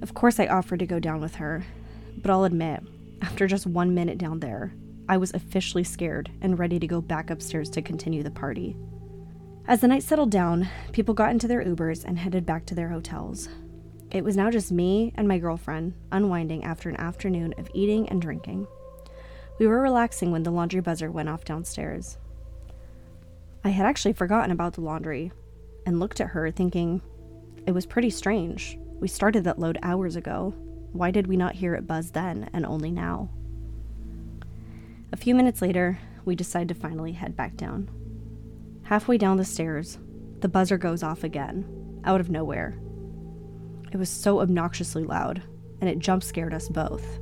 Of 0.01 0.13
course, 0.13 0.39
I 0.39 0.47
offered 0.47 0.79
to 0.79 0.85
go 0.85 0.99
down 0.99 1.21
with 1.21 1.35
her, 1.35 1.65
but 2.17 2.31
I'll 2.31 2.43
admit, 2.43 2.83
after 3.21 3.47
just 3.47 3.65
one 3.65 3.95
minute 3.95 4.17
down 4.17 4.39
there, 4.39 4.73
I 5.09 5.17
was 5.17 5.33
officially 5.33 5.83
scared 5.83 6.29
and 6.41 6.59
ready 6.59 6.79
to 6.79 6.87
go 6.87 7.01
back 7.01 7.29
upstairs 7.29 7.69
to 7.71 7.81
continue 7.81 8.23
the 8.23 8.31
party. 8.31 8.75
As 9.67 9.81
the 9.81 9.87
night 9.87 10.03
settled 10.03 10.31
down, 10.31 10.67
people 10.91 11.13
got 11.13 11.31
into 11.31 11.47
their 11.47 11.63
Ubers 11.63 12.05
and 12.05 12.17
headed 12.19 12.45
back 12.45 12.65
to 12.67 12.75
their 12.75 12.89
hotels. 12.89 13.49
It 14.11 14.23
was 14.23 14.37
now 14.37 14.49
just 14.49 14.71
me 14.71 15.13
and 15.15 15.27
my 15.27 15.39
girlfriend 15.39 15.93
unwinding 16.11 16.63
after 16.63 16.89
an 16.89 16.97
afternoon 16.97 17.53
of 17.57 17.69
eating 17.73 18.07
and 18.09 18.21
drinking. 18.21 18.67
We 19.59 19.67
were 19.67 19.81
relaxing 19.81 20.31
when 20.31 20.43
the 20.43 20.51
laundry 20.51 20.79
buzzer 20.79 21.11
went 21.11 21.27
off 21.27 21.43
downstairs. 21.43 22.17
I 23.63 23.69
had 23.69 23.85
actually 23.85 24.13
forgotten 24.13 24.51
about 24.51 24.73
the 24.73 24.81
laundry 24.81 25.31
and 25.85 25.99
looked 25.99 26.21
at 26.21 26.29
her, 26.29 26.51
thinking 26.51 27.01
it 27.65 27.71
was 27.71 27.85
pretty 27.85 28.09
strange. 28.09 28.77
We 28.99 29.07
started 29.07 29.43
that 29.43 29.59
load 29.59 29.77
hours 29.83 30.15
ago. 30.15 30.55
Why 30.91 31.11
did 31.11 31.27
we 31.27 31.37
not 31.37 31.55
hear 31.55 31.75
it 31.75 31.85
buzz 31.85 32.11
then 32.11 32.49
and 32.51 32.65
only 32.65 32.91
now? 32.91 33.29
A 35.11 35.17
few 35.17 35.35
minutes 35.35 35.61
later, 35.61 35.99
we 36.25 36.35
decide 36.35 36.67
to 36.69 36.73
finally 36.73 37.11
head 37.11 37.35
back 37.35 37.55
down. 37.55 37.89
Halfway 38.83 39.17
down 39.17 39.37
the 39.37 39.45
stairs, 39.45 39.99
the 40.39 40.49
buzzer 40.49 40.77
goes 40.77 41.03
off 41.03 41.23
again, 41.23 42.01
out 42.05 42.19
of 42.19 42.29
nowhere. 42.29 42.77
It 43.91 43.97
was 43.97 44.09
so 44.09 44.41
obnoxiously 44.41 45.03
loud, 45.03 45.43
and 45.79 45.89
it 45.89 45.99
jump 45.99 46.23
scared 46.23 46.53
us 46.53 46.67
both. 46.67 47.19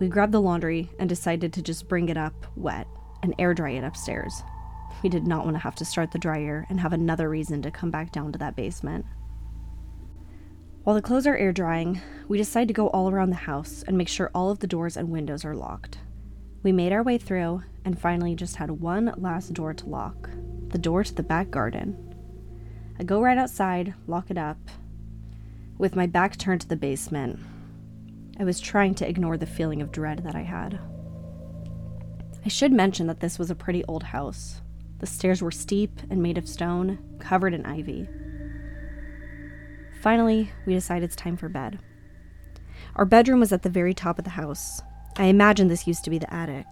We 0.00 0.08
grabbed 0.08 0.32
the 0.32 0.40
laundry 0.40 0.90
and 0.98 1.08
decided 1.08 1.52
to 1.52 1.62
just 1.62 1.86
bring 1.86 2.08
it 2.08 2.16
up 2.16 2.46
wet 2.56 2.86
and 3.22 3.34
air 3.38 3.54
dry 3.54 3.70
it 3.70 3.84
upstairs. 3.84 4.42
We 5.02 5.08
did 5.08 5.26
not 5.26 5.44
want 5.44 5.56
to 5.56 5.62
have 5.62 5.74
to 5.76 5.84
start 5.84 6.12
the 6.12 6.18
dryer 6.18 6.66
and 6.68 6.80
have 6.80 6.92
another 6.92 7.28
reason 7.28 7.62
to 7.62 7.70
come 7.70 7.90
back 7.90 8.10
down 8.10 8.32
to 8.32 8.38
that 8.38 8.56
basement. 8.56 9.04
While 10.84 10.96
the 10.96 11.02
clothes 11.02 11.26
are 11.26 11.34
air 11.34 11.50
drying, 11.50 12.02
we 12.28 12.36
decide 12.36 12.68
to 12.68 12.74
go 12.74 12.88
all 12.88 13.08
around 13.08 13.30
the 13.30 13.36
house 13.36 13.82
and 13.86 13.96
make 13.96 14.06
sure 14.06 14.30
all 14.34 14.50
of 14.50 14.58
the 14.58 14.66
doors 14.66 14.98
and 14.98 15.08
windows 15.08 15.42
are 15.42 15.56
locked. 15.56 15.96
We 16.62 16.72
made 16.72 16.92
our 16.92 17.02
way 17.02 17.16
through 17.16 17.62
and 17.86 17.98
finally 17.98 18.34
just 18.34 18.56
had 18.56 18.70
one 18.70 19.14
last 19.16 19.54
door 19.54 19.72
to 19.72 19.88
lock 19.88 20.28
the 20.68 20.78
door 20.78 21.02
to 21.02 21.14
the 21.14 21.22
back 21.22 21.50
garden. 21.50 22.14
I 22.98 23.04
go 23.04 23.22
right 23.22 23.38
outside, 23.38 23.94
lock 24.06 24.30
it 24.30 24.36
up, 24.36 24.58
with 25.78 25.96
my 25.96 26.06
back 26.06 26.36
turned 26.36 26.60
to 26.60 26.68
the 26.68 26.76
basement. 26.76 27.40
I 28.38 28.44
was 28.44 28.60
trying 28.60 28.94
to 28.96 29.08
ignore 29.08 29.38
the 29.38 29.46
feeling 29.46 29.80
of 29.80 29.90
dread 29.90 30.18
that 30.24 30.34
I 30.34 30.42
had. 30.42 30.78
I 32.44 32.48
should 32.48 32.72
mention 32.72 33.06
that 33.06 33.20
this 33.20 33.38
was 33.38 33.50
a 33.50 33.54
pretty 33.54 33.84
old 33.86 34.02
house. 34.02 34.60
The 34.98 35.06
stairs 35.06 35.40
were 35.40 35.50
steep 35.50 36.00
and 36.10 36.22
made 36.22 36.36
of 36.36 36.46
stone, 36.46 36.98
covered 37.20 37.54
in 37.54 37.64
ivy. 37.64 38.06
Finally, 40.04 40.52
we 40.66 40.74
decide 40.74 41.02
it's 41.02 41.16
time 41.16 41.34
for 41.34 41.48
bed. 41.48 41.78
Our 42.94 43.06
bedroom 43.06 43.40
was 43.40 43.54
at 43.54 43.62
the 43.62 43.70
very 43.70 43.94
top 43.94 44.18
of 44.18 44.24
the 44.24 44.32
house. 44.32 44.82
I 45.16 45.24
imagine 45.24 45.68
this 45.68 45.86
used 45.86 46.04
to 46.04 46.10
be 46.10 46.18
the 46.18 46.30
attic. 46.30 46.66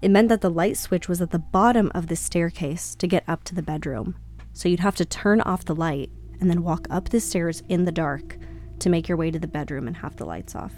It 0.00 0.12
meant 0.12 0.28
that 0.28 0.40
the 0.40 0.48
light 0.48 0.76
switch 0.76 1.08
was 1.08 1.20
at 1.20 1.32
the 1.32 1.40
bottom 1.40 1.90
of 1.92 2.06
the 2.06 2.14
staircase 2.14 2.94
to 2.94 3.08
get 3.08 3.24
up 3.26 3.42
to 3.44 3.54
the 3.56 3.64
bedroom. 3.64 4.14
So 4.52 4.68
you'd 4.68 4.78
have 4.78 4.94
to 4.98 5.04
turn 5.04 5.40
off 5.40 5.64
the 5.64 5.74
light 5.74 6.08
and 6.40 6.48
then 6.48 6.62
walk 6.62 6.86
up 6.88 7.08
the 7.08 7.18
stairs 7.18 7.64
in 7.68 7.84
the 7.84 7.90
dark 7.90 8.36
to 8.78 8.88
make 8.88 9.08
your 9.08 9.18
way 9.18 9.32
to 9.32 9.40
the 9.40 9.48
bedroom 9.48 9.88
and 9.88 9.96
have 9.96 10.14
the 10.14 10.24
lights 10.24 10.54
off. 10.54 10.74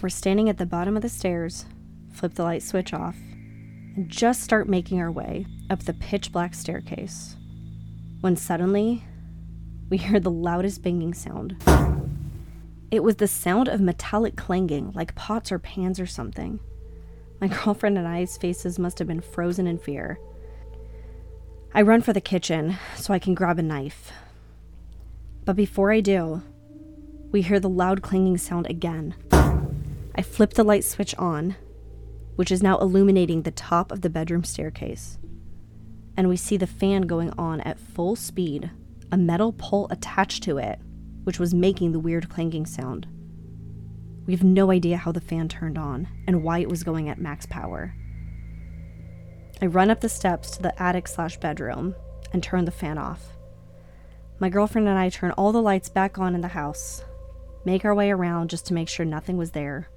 We're 0.00 0.08
standing 0.08 0.48
at 0.48 0.56
the 0.56 0.64
bottom 0.64 0.96
of 0.96 1.02
the 1.02 1.10
stairs, 1.10 1.66
flip 2.10 2.36
the 2.36 2.42
light 2.42 2.62
switch 2.62 2.94
off, 2.94 3.16
and 3.96 4.08
just 4.08 4.42
start 4.42 4.66
making 4.66 4.98
our 4.98 5.12
way 5.12 5.44
up 5.68 5.80
the 5.80 5.92
pitch 5.92 6.32
black 6.32 6.54
staircase. 6.54 7.36
When 8.22 8.34
suddenly, 8.34 9.04
we 9.90 9.98
heard 9.98 10.22
the 10.22 10.30
loudest 10.30 10.82
banging 10.82 11.14
sound. 11.14 11.56
It 12.90 13.02
was 13.02 13.16
the 13.16 13.28
sound 13.28 13.68
of 13.68 13.80
metallic 13.80 14.36
clanging, 14.36 14.92
like 14.92 15.14
pots 15.14 15.52
or 15.52 15.58
pans 15.58 16.00
or 16.00 16.06
something. 16.06 16.60
My 17.40 17.48
girlfriend 17.64 17.98
and 17.98 18.06
I's 18.06 18.38
faces 18.38 18.78
must 18.78 18.98
have 18.98 19.08
been 19.08 19.20
frozen 19.20 19.66
in 19.66 19.78
fear. 19.78 20.18
I 21.74 21.82
run 21.82 22.02
for 22.02 22.12
the 22.12 22.20
kitchen 22.20 22.76
so 22.96 23.12
I 23.12 23.18
can 23.18 23.34
grab 23.34 23.58
a 23.58 23.62
knife. 23.62 24.12
But 25.44 25.56
before 25.56 25.92
I 25.92 26.00
do, 26.00 26.42
we 27.32 27.42
hear 27.42 27.58
the 27.58 27.68
loud 27.68 28.00
clanging 28.00 28.38
sound 28.38 28.66
again. 28.68 29.14
I 30.14 30.22
flip 30.22 30.54
the 30.54 30.62
light 30.62 30.84
switch 30.84 31.14
on, 31.16 31.56
which 32.36 32.52
is 32.52 32.62
now 32.62 32.78
illuminating 32.78 33.42
the 33.42 33.50
top 33.50 33.90
of 33.90 34.00
the 34.02 34.10
bedroom 34.10 34.44
staircase. 34.44 35.18
And 36.16 36.28
we 36.28 36.36
see 36.36 36.56
the 36.56 36.68
fan 36.68 37.02
going 37.02 37.32
on 37.36 37.60
at 37.62 37.80
full 37.80 38.14
speed 38.14 38.70
a 39.14 39.16
metal 39.16 39.52
pole 39.52 39.86
attached 39.92 40.42
to 40.42 40.58
it, 40.58 40.80
which 41.22 41.38
was 41.38 41.54
making 41.54 41.92
the 41.92 42.00
weird 42.00 42.28
clanging 42.28 42.66
sound. 42.66 43.06
We 44.26 44.32
have 44.32 44.42
no 44.42 44.72
idea 44.72 44.96
how 44.96 45.12
the 45.12 45.20
fan 45.20 45.48
turned 45.48 45.78
on 45.78 46.08
and 46.26 46.42
why 46.42 46.58
it 46.58 46.68
was 46.68 46.82
going 46.82 47.08
at 47.08 47.20
max 47.20 47.46
power. 47.46 47.94
I 49.62 49.66
run 49.66 49.88
up 49.88 50.00
the 50.00 50.08
steps 50.08 50.50
to 50.50 50.62
the 50.62 50.82
attic 50.82 51.06
slash 51.06 51.36
bedroom 51.36 51.94
and 52.32 52.42
turn 52.42 52.64
the 52.64 52.72
fan 52.72 52.98
off. 52.98 53.36
My 54.40 54.48
girlfriend 54.48 54.88
and 54.88 54.98
I 54.98 55.10
turn 55.10 55.30
all 55.30 55.52
the 55.52 55.62
lights 55.62 55.88
back 55.88 56.18
on 56.18 56.34
in 56.34 56.40
the 56.40 56.48
house, 56.48 57.04
make 57.64 57.84
our 57.84 57.94
way 57.94 58.10
around 58.10 58.50
just 58.50 58.66
to 58.66 58.74
make 58.74 58.88
sure 58.88 59.06
nothing 59.06 59.36
was 59.36 59.52
there. 59.52 59.88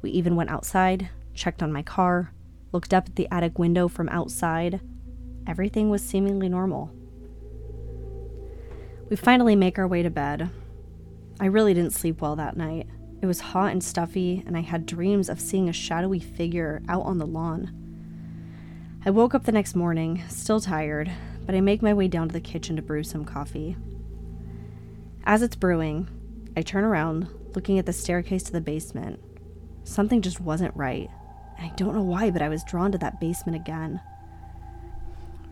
We 0.00 0.12
even 0.12 0.36
went 0.36 0.50
outside, 0.50 1.10
checked 1.34 1.60
on 1.60 1.72
my 1.72 1.82
car, 1.82 2.32
looked 2.70 2.94
up 2.94 3.08
at 3.08 3.16
the 3.16 3.26
attic 3.32 3.58
window 3.58 3.88
from 3.88 4.08
outside. 4.10 4.80
Everything 5.44 5.90
was 5.90 6.04
seemingly 6.04 6.48
normal. 6.48 6.94
We 9.10 9.16
finally 9.16 9.56
make 9.56 9.76
our 9.76 9.88
way 9.88 10.04
to 10.04 10.10
bed. 10.10 10.50
I 11.40 11.46
really 11.46 11.74
didn't 11.74 11.94
sleep 11.94 12.20
well 12.20 12.36
that 12.36 12.56
night. 12.56 12.86
It 13.20 13.26
was 13.26 13.40
hot 13.40 13.72
and 13.72 13.82
stuffy, 13.82 14.44
and 14.46 14.56
I 14.56 14.60
had 14.60 14.86
dreams 14.86 15.28
of 15.28 15.40
seeing 15.40 15.68
a 15.68 15.72
shadowy 15.72 16.20
figure 16.20 16.80
out 16.88 17.02
on 17.02 17.18
the 17.18 17.26
lawn. 17.26 17.72
I 19.04 19.10
woke 19.10 19.34
up 19.34 19.44
the 19.44 19.52
next 19.52 19.74
morning, 19.74 20.22
still 20.28 20.60
tired, 20.60 21.10
but 21.44 21.56
I 21.56 21.60
make 21.60 21.82
my 21.82 21.92
way 21.92 22.06
down 22.06 22.28
to 22.28 22.32
the 22.32 22.40
kitchen 22.40 22.76
to 22.76 22.82
brew 22.82 23.02
some 23.02 23.24
coffee. 23.24 23.76
As 25.24 25.42
it's 25.42 25.56
brewing, 25.56 26.08
I 26.56 26.62
turn 26.62 26.84
around, 26.84 27.26
looking 27.56 27.80
at 27.80 27.86
the 27.86 27.92
staircase 27.92 28.44
to 28.44 28.52
the 28.52 28.60
basement. 28.60 29.18
Something 29.82 30.22
just 30.22 30.40
wasn't 30.40 30.76
right, 30.76 31.10
I 31.58 31.72
don't 31.76 31.96
know 31.96 32.02
why, 32.02 32.30
but 32.30 32.42
I 32.42 32.48
was 32.48 32.62
drawn 32.62 32.92
to 32.92 32.98
that 32.98 33.20
basement 33.20 33.56
again. 33.56 34.00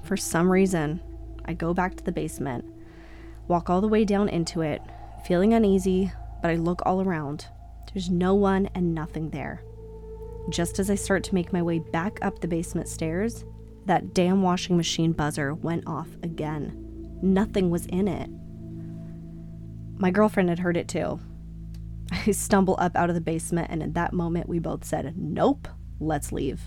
For 0.04 0.16
some 0.16 0.48
reason, 0.48 1.00
I 1.44 1.54
go 1.54 1.74
back 1.74 1.96
to 1.96 2.04
the 2.04 2.12
basement, 2.12 2.64
walk 3.48 3.68
all 3.68 3.80
the 3.80 3.88
way 3.88 4.04
down 4.04 4.28
into 4.28 4.60
it, 4.60 4.82
feeling 5.26 5.54
uneasy, 5.54 6.12
but 6.42 6.50
I 6.50 6.54
look 6.54 6.82
all 6.84 7.02
around. 7.02 7.46
There's 7.92 8.10
no 8.10 8.34
one 8.34 8.68
and 8.74 8.94
nothing 8.94 9.30
there. 9.30 9.62
Just 10.50 10.78
as 10.78 10.90
I 10.90 10.94
start 10.94 11.24
to 11.24 11.34
make 11.34 11.52
my 11.52 11.62
way 11.62 11.78
back 11.78 12.18
up 12.22 12.40
the 12.40 12.48
basement 12.48 12.88
stairs, 12.88 13.44
that 13.86 14.14
damn 14.14 14.42
washing 14.42 14.76
machine 14.76 15.12
buzzer 15.12 15.54
went 15.54 15.86
off 15.86 16.08
again. 16.22 17.18
Nothing 17.22 17.70
was 17.70 17.86
in 17.86 18.06
it. 18.06 18.30
My 20.00 20.10
girlfriend 20.10 20.48
had 20.48 20.58
heard 20.58 20.76
it 20.76 20.88
too. 20.88 21.18
I 22.12 22.30
stumble 22.30 22.76
up 22.78 22.96
out 22.96 23.08
of 23.08 23.14
the 23.14 23.20
basement, 23.20 23.68
and 23.70 23.82
in 23.82 23.94
that 23.94 24.12
moment, 24.12 24.48
we 24.48 24.58
both 24.58 24.84
said, 24.84 25.14
Nope, 25.16 25.68
let's 25.98 26.32
leave. 26.32 26.60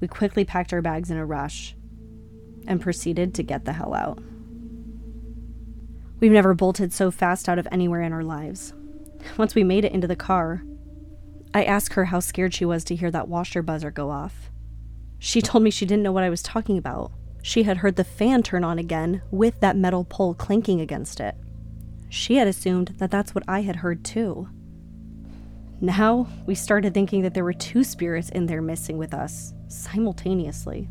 We 0.00 0.08
quickly 0.08 0.44
packed 0.44 0.72
our 0.72 0.82
bags 0.82 1.10
in 1.10 1.16
a 1.16 1.26
rush 1.26 1.74
and 2.66 2.80
proceeded 2.80 3.34
to 3.34 3.42
get 3.42 3.64
the 3.64 3.72
hell 3.72 3.94
out. 3.94 4.22
We've 6.22 6.30
never 6.30 6.54
bolted 6.54 6.92
so 6.92 7.10
fast 7.10 7.48
out 7.48 7.58
of 7.58 7.66
anywhere 7.72 8.00
in 8.00 8.12
our 8.12 8.22
lives. 8.22 8.72
Once 9.36 9.56
we 9.56 9.64
made 9.64 9.84
it 9.84 9.90
into 9.90 10.06
the 10.06 10.14
car, 10.14 10.62
I 11.52 11.64
asked 11.64 11.94
her 11.94 12.04
how 12.04 12.20
scared 12.20 12.54
she 12.54 12.64
was 12.64 12.84
to 12.84 12.94
hear 12.94 13.10
that 13.10 13.26
washer 13.26 13.60
buzzer 13.60 13.90
go 13.90 14.08
off. 14.10 14.48
She 15.18 15.42
told 15.42 15.64
me 15.64 15.70
she 15.72 15.84
didn't 15.84 16.04
know 16.04 16.12
what 16.12 16.22
I 16.22 16.30
was 16.30 16.40
talking 16.40 16.78
about. 16.78 17.10
She 17.42 17.64
had 17.64 17.78
heard 17.78 17.96
the 17.96 18.04
fan 18.04 18.44
turn 18.44 18.62
on 18.62 18.78
again 18.78 19.22
with 19.32 19.58
that 19.58 19.76
metal 19.76 20.04
pole 20.04 20.32
clinking 20.32 20.80
against 20.80 21.18
it. 21.18 21.34
She 22.08 22.36
had 22.36 22.46
assumed 22.46 22.94
that 22.98 23.10
that's 23.10 23.34
what 23.34 23.42
I 23.48 23.62
had 23.62 23.76
heard 23.76 24.04
too. 24.04 24.48
Now, 25.80 26.28
we 26.46 26.54
started 26.54 26.94
thinking 26.94 27.22
that 27.22 27.34
there 27.34 27.42
were 27.42 27.52
two 27.52 27.82
spirits 27.82 28.28
in 28.28 28.46
there 28.46 28.62
missing 28.62 28.96
with 28.96 29.12
us 29.12 29.54
simultaneously. 29.66 30.88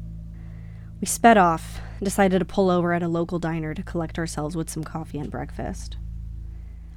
We 1.00 1.08
sped 1.08 1.38
off 1.38 1.80
decided 2.04 2.40
to 2.40 2.46
pull 2.46 2.70
over 2.70 2.94
at 2.94 3.04
a 3.04 3.08
local 3.08 3.40
diner 3.40 3.74
to 3.74 3.84
collect 3.84 4.18
ourselves 4.18 4.56
with 4.56 4.70
some 4.70 4.84
coffee 4.84 5.20
and 5.20 5.30
breakfast. 5.30 5.98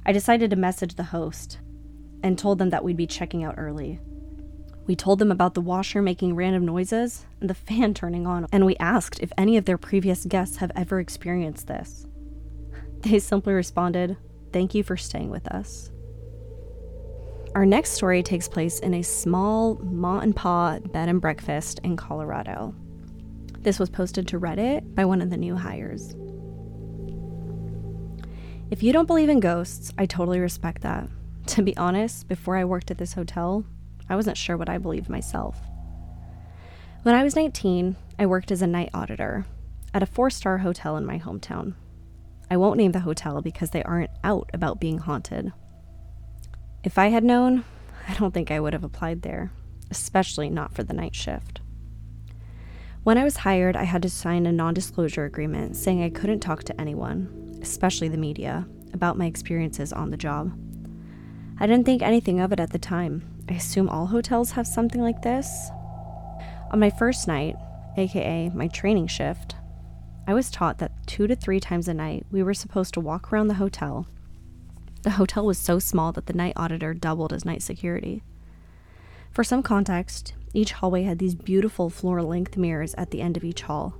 I 0.05 0.11
decided 0.11 0.49
to 0.49 0.55
message 0.55 0.95
the 0.95 1.03
host 1.03 1.59
and 2.23 2.37
told 2.37 2.57
them 2.57 2.69
that 2.71 2.83
we'd 2.83 2.97
be 2.97 3.07
checking 3.07 3.43
out 3.43 3.55
early. 3.57 3.99
We 4.87 4.95
told 4.95 5.19
them 5.19 5.31
about 5.31 5.55
the 5.55 5.61
washer 5.61 6.01
making 6.01 6.35
random 6.35 6.65
noises 6.65 7.25
and 7.39 7.49
the 7.49 7.55
fan 7.55 7.93
turning 7.93 8.27
on, 8.27 8.47
and 8.51 8.65
we 8.65 8.75
asked 8.77 9.19
if 9.19 9.31
any 9.37 9.57
of 9.57 9.65
their 9.65 9.77
previous 9.77 10.25
guests 10.25 10.57
have 10.57 10.71
ever 10.75 10.99
experienced 10.99 11.67
this. 11.67 12.05
They 13.01 13.19
simply 13.19 13.53
responded, 13.53 14.17
Thank 14.53 14.73
you 14.73 14.83
for 14.83 14.95
staying 14.95 15.31
with 15.31 15.47
us. 15.47 15.91
Our 17.55 17.65
next 17.65 17.91
story 17.91 18.21
takes 18.21 18.47
place 18.47 18.79
in 18.79 18.93
a 18.93 19.01
small 19.01 19.75
ma 19.75 20.19
and 20.19 20.35
pa 20.35 20.79
bed 20.79 21.09
and 21.09 21.21
breakfast 21.21 21.79
in 21.83 21.95
Colorado. 21.95 22.75
This 23.65 23.79
was 23.79 23.89
posted 23.89 24.27
to 24.27 24.39
Reddit 24.39 24.93
by 24.93 25.05
one 25.05 25.23
of 25.23 25.31
the 25.31 25.37
new 25.37 25.55
hires. 25.55 26.15
If 28.69 28.83
you 28.83 28.93
don't 28.93 29.07
believe 29.07 29.27
in 29.27 29.39
ghosts, 29.39 29.91
I 29.97 30.05
totally 30.05 30.39
respect 30.39 30.83
that. 30.83 31.09
To 31.47 31.63
be 31.63 31.75
honest, 31.75 32.27
before 32.27 32.57
I 32.57 32.65
worked 32.65 32.91
at 32.91 32.99
this 32.99 33.13
hotel, 33.13 33.65
I 34.07 34.15
wasn't 34.15 34.37
sure 34.37 34.55
what 34.55 34.69
I 34.69 34.77
believed 34.77 35.09
myself. 35.09 35.57
When 37.01 37.15
I 37.15 37.23
was 37.23 37.35
19, 37.35 37.95
I 38.19 38.27
worked 38.27 38.51
as 38.51 38.61
a 38.61 38.67
night 38.67 38.91
auditor 38.93 39.47
at 39.95 40.03
a 40.03 40.07
four 40.07 40.29
star 40.29 40.59
hotel 40.59 40.95
in 40.95 41.05
my 41.05 41.17
hometown. 41.17 41.73
I 42.51 42.57
won't 42.57 42.77
name 42.77 42.91
the 42.91 42.99
hotel 42.99 43.41
because 43.41 43.71
they 43.71 43.81
aren't 43.81 44.11
out 44.23 44.47
about 44.53 44.79
being 44.79 44.99
haunted. 44.99 45.51
If 46.83 46.99
I 46.99 47.07
had 47.07 47.23
known, 47.23 47.63
I 48.07 48.13
don't 48.13 48.33
think 48.33 48.51
I 48.51 48.59
would 48.59 48.73
have 48.73 48.83
applied 48.83 49.23
there, 49.23 49.51
especially 49.89 50.51
not 50.51 50.75
for 50.75 50.83
the 50.83 50.93
night 50.93 51.15
shift. 51.15 51.61
When 53.05 53.19
I 53.19 53.23
was 53.23 53.37
hired, 53.37 53.75
I 53.75 53.83
had 53.83 54.01
to 54.01 54.09
sign 54.09 54.47
a 54.47 54.51
non 54.51 54.73
disclosure 54.73 55.25
agreement 55.25 55.75
saying 55.75 56.01
I 56.01 56.09
couldn't 56.09 56.39
talk 56.39 56.63
to 56.63 56.81
anyone, 56.81 57.59
especially 57.61 58.07
the 58.07 58.17
media, 58.17 58.65
about 58.93 59.15
my 59.15 59.27
experiences 59.27 59.93
on 59.93 60.09
the 60.09 60.17
job. 60.17 60.51
I 61.59 61.67
didn't 61.67 61.85
think 61.85 62.01
anything 62.01 62.39
of 62.39 62.51
it 62.51 62.59
at 62.59 62.71
the 62.71 62.79
time. 62.79 63.21
I 63.47 63.53
assume 63.53 63.89
all 63.89 64.07
hotels 64.07 64.49
have 64.53 64.65
something 64.65 65.01
like 65.01 65.21
this. 65.21 65.69
On 66.71 66.79
my 66.79 66.89
first 66.89 67.27
night, 67.27 67.57
aka 67.95 68.49
my 68.55 68.67
training 68.69 69.05
shift, 69.05 69.55
I 70.25 70.33
was 70.33 70.49
taught 70.49 70.79
that 70.79 71.05
two 71.05 71.27
to 71.27 71.35
three 71.35 71.59
times 71.59 71.87
a 71.87 71.93
night 71.93 72.25
we 72.31 72.41
were 72.41 72.55
supposed 72.55 72.95
to 72.95 73.01
walk 73.01 73.31
around 73.31 73.49
the 73.49 73.61
hotel. 73.61 74.07
The 75.03 75.11
hotel 75.11 75.45
was 75.45 75.59
so 75.59 75.77
small 75.77 76.11
that 76.13 76.25
the 76.25 76.33
night 76.33 76.53
auditor 76.55 76.95
doubled 76.95 77.33
as 77.33 77.45
night 77.45 77.61
security. 77.61 78.23
For 79.29 79.43
some 79.43 79.61
context, 79.61 80.33
each 80.55 80.71
hallway 80.71 81.03
had 81.03 81.19
these 81.19 81.35
beautiful 81.35 81.89
floor 81.89 82.21
length 82.21 82.57
mirrors 82.57 82.95
at 82.95 83.11
the 83.11 83.21
end 83.21 83.37
of 83.37 83.43
each 83.43 83.63
hall. 83.63 83.95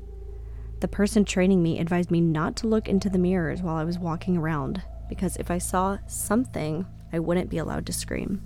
The 0.79 0.87
person 0.87 1.25
training 1.25 1.63
me 1.63 1.79
advised 1.79 2.11
me 2.11 2.21
not 2.21 2.55
to 2.57 2.67
look 2.67 2.87
into 2.87 3.09
the 3.09 3.17
mirrors 3.17 3.61
while 3.61 3.75
I 3.75 3.83
was 3.83 3.99
walking 3.99 4.37
around, 4.37 4.81
because 5.09 5.37
if 5.37 5.49
I 5.49 5.57
saw 5.57 5.97
something, 6.07 6.85
I 7.11 7.19
wouldn't 7.19 7.49
be 7.49 7.57
allowed 7.57 7.85
to 7.87 7.93
scream. 7.93 8.41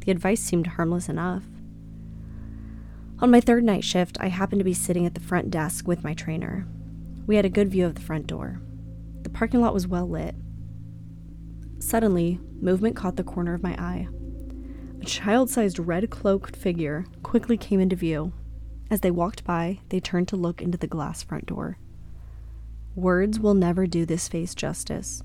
The 0.00 0.12
advice 0.12 0.40
seemed 0.40 0.66
harmless 0.66 1.08
enough. 1.08 1.44
On 3.18 3.30
my 3.30 3.40
third 3.40 3.64
night 3.64 3.82
shift, 3.82 4.18
I 4.20 4.28
happened 4.28 4.60
to 4.60 4.64
be 4.64 4.74
sitting 4.74 5.06
at 5.06 5.14
the 5.14 5.20
front 5.20 5.50
desk 5.50 5.88
with 5.88 6.04
my 6.04 6.12
trainer. 6.12 6.66
We 7.26 7.36
had 7.36 7.46
a 7.46 7.50
good 7.50 7.70
view 7.70 7.86
of 7.86 7.94
the 7.94 8.02
front 8.02 8.26
door. 8.26 8.60
The 9.22 9.30
parking 9.30 9.60
lot 9.60 9.74
was 9.74 9.88
well 9.88 10.08
lit. 10.08 10.34
Suddenly, 11.78 12.38
movement 12.60 12.94
caught 12.94 13.16
the 13.16 13.24
corner 13.24 13.54
of 13.54 13.62
my 13.62 13.72
eye. 13.72 14.08
A 15.00 15.04
child 15.04 15.50
sized 15.50 15.78
red 15.78 16.10
cloaked 16.10 16.54
figure 16.54 17.06
quickly 17.26 17.56
came 17.56 17.80
into 17.80 17.96
view 17.96 18.32
as 18.88 19.00
they 19.00 19.10
walked 19.10 19.44
by, 19.44 19.80
they 19.88 19.98
turned 19.98 20.28
to 20.28 20.36
look 20.36 20.62
into 20.62 20.78
the 20.78 20.86
glass 20.86 21.22
front 21.22 21.46
door. 21.46 21.76
Words 22.94 23.40
will 23.40 23.54
never 23.54 23.86
do 23.86 24.06
this 24.06 24.28
face 24.28 24.54
justice. 24.54 25.22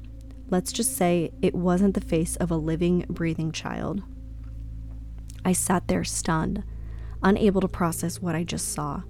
Let's 0.49 0.71
just 0.71 0.97
say 0.97 1.31
it 1.41 1.53
wasn't 1.53 1.93
the 1.93 2.01
face 2.01 2.35
of 2.37 2.49
a 2.49 2.55
living, 2.55 3.05
breathing 3.07 3.51
child. 3.51 4.01
I 5.45 5.53
sat 5.53 5.87
there 5.87 6.03
stunned, 6.03 6.63
unable 7.21 7.61
to 7.61 7.67
process 7.67 8.19
what 8.19 8.35
I 8.35 8.43
just 8.43 8.73
saw. 8.73 9.03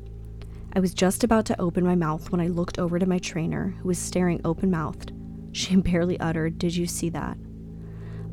I 0.74 0.82
was 0.82 0.94
just 0.94 1.24
about 1.24 1.46
to 1.46 1.62
open 1.62 1.86
my 1.86 1.96
mouth 1.96 2.30
when 2.30 2.42
I 2.42 2.48
looked 2.48 2.78
over 2.78 3.00
to 3.00 3.06
my 3.06 3.20
trainer, 3.20 3.74
who 3.82 3.88
was 3.88 4.00
staring 4.00 4.42
open 4.44 4.70
mouthed. 4.70 5.14
She 5.54 5.76
barely 5.78 6.20
uttered, 6.20 6.60
Did 6.60 6.76
you 6.76 6.88
see 6.88 7.10
that? 7.10 7.38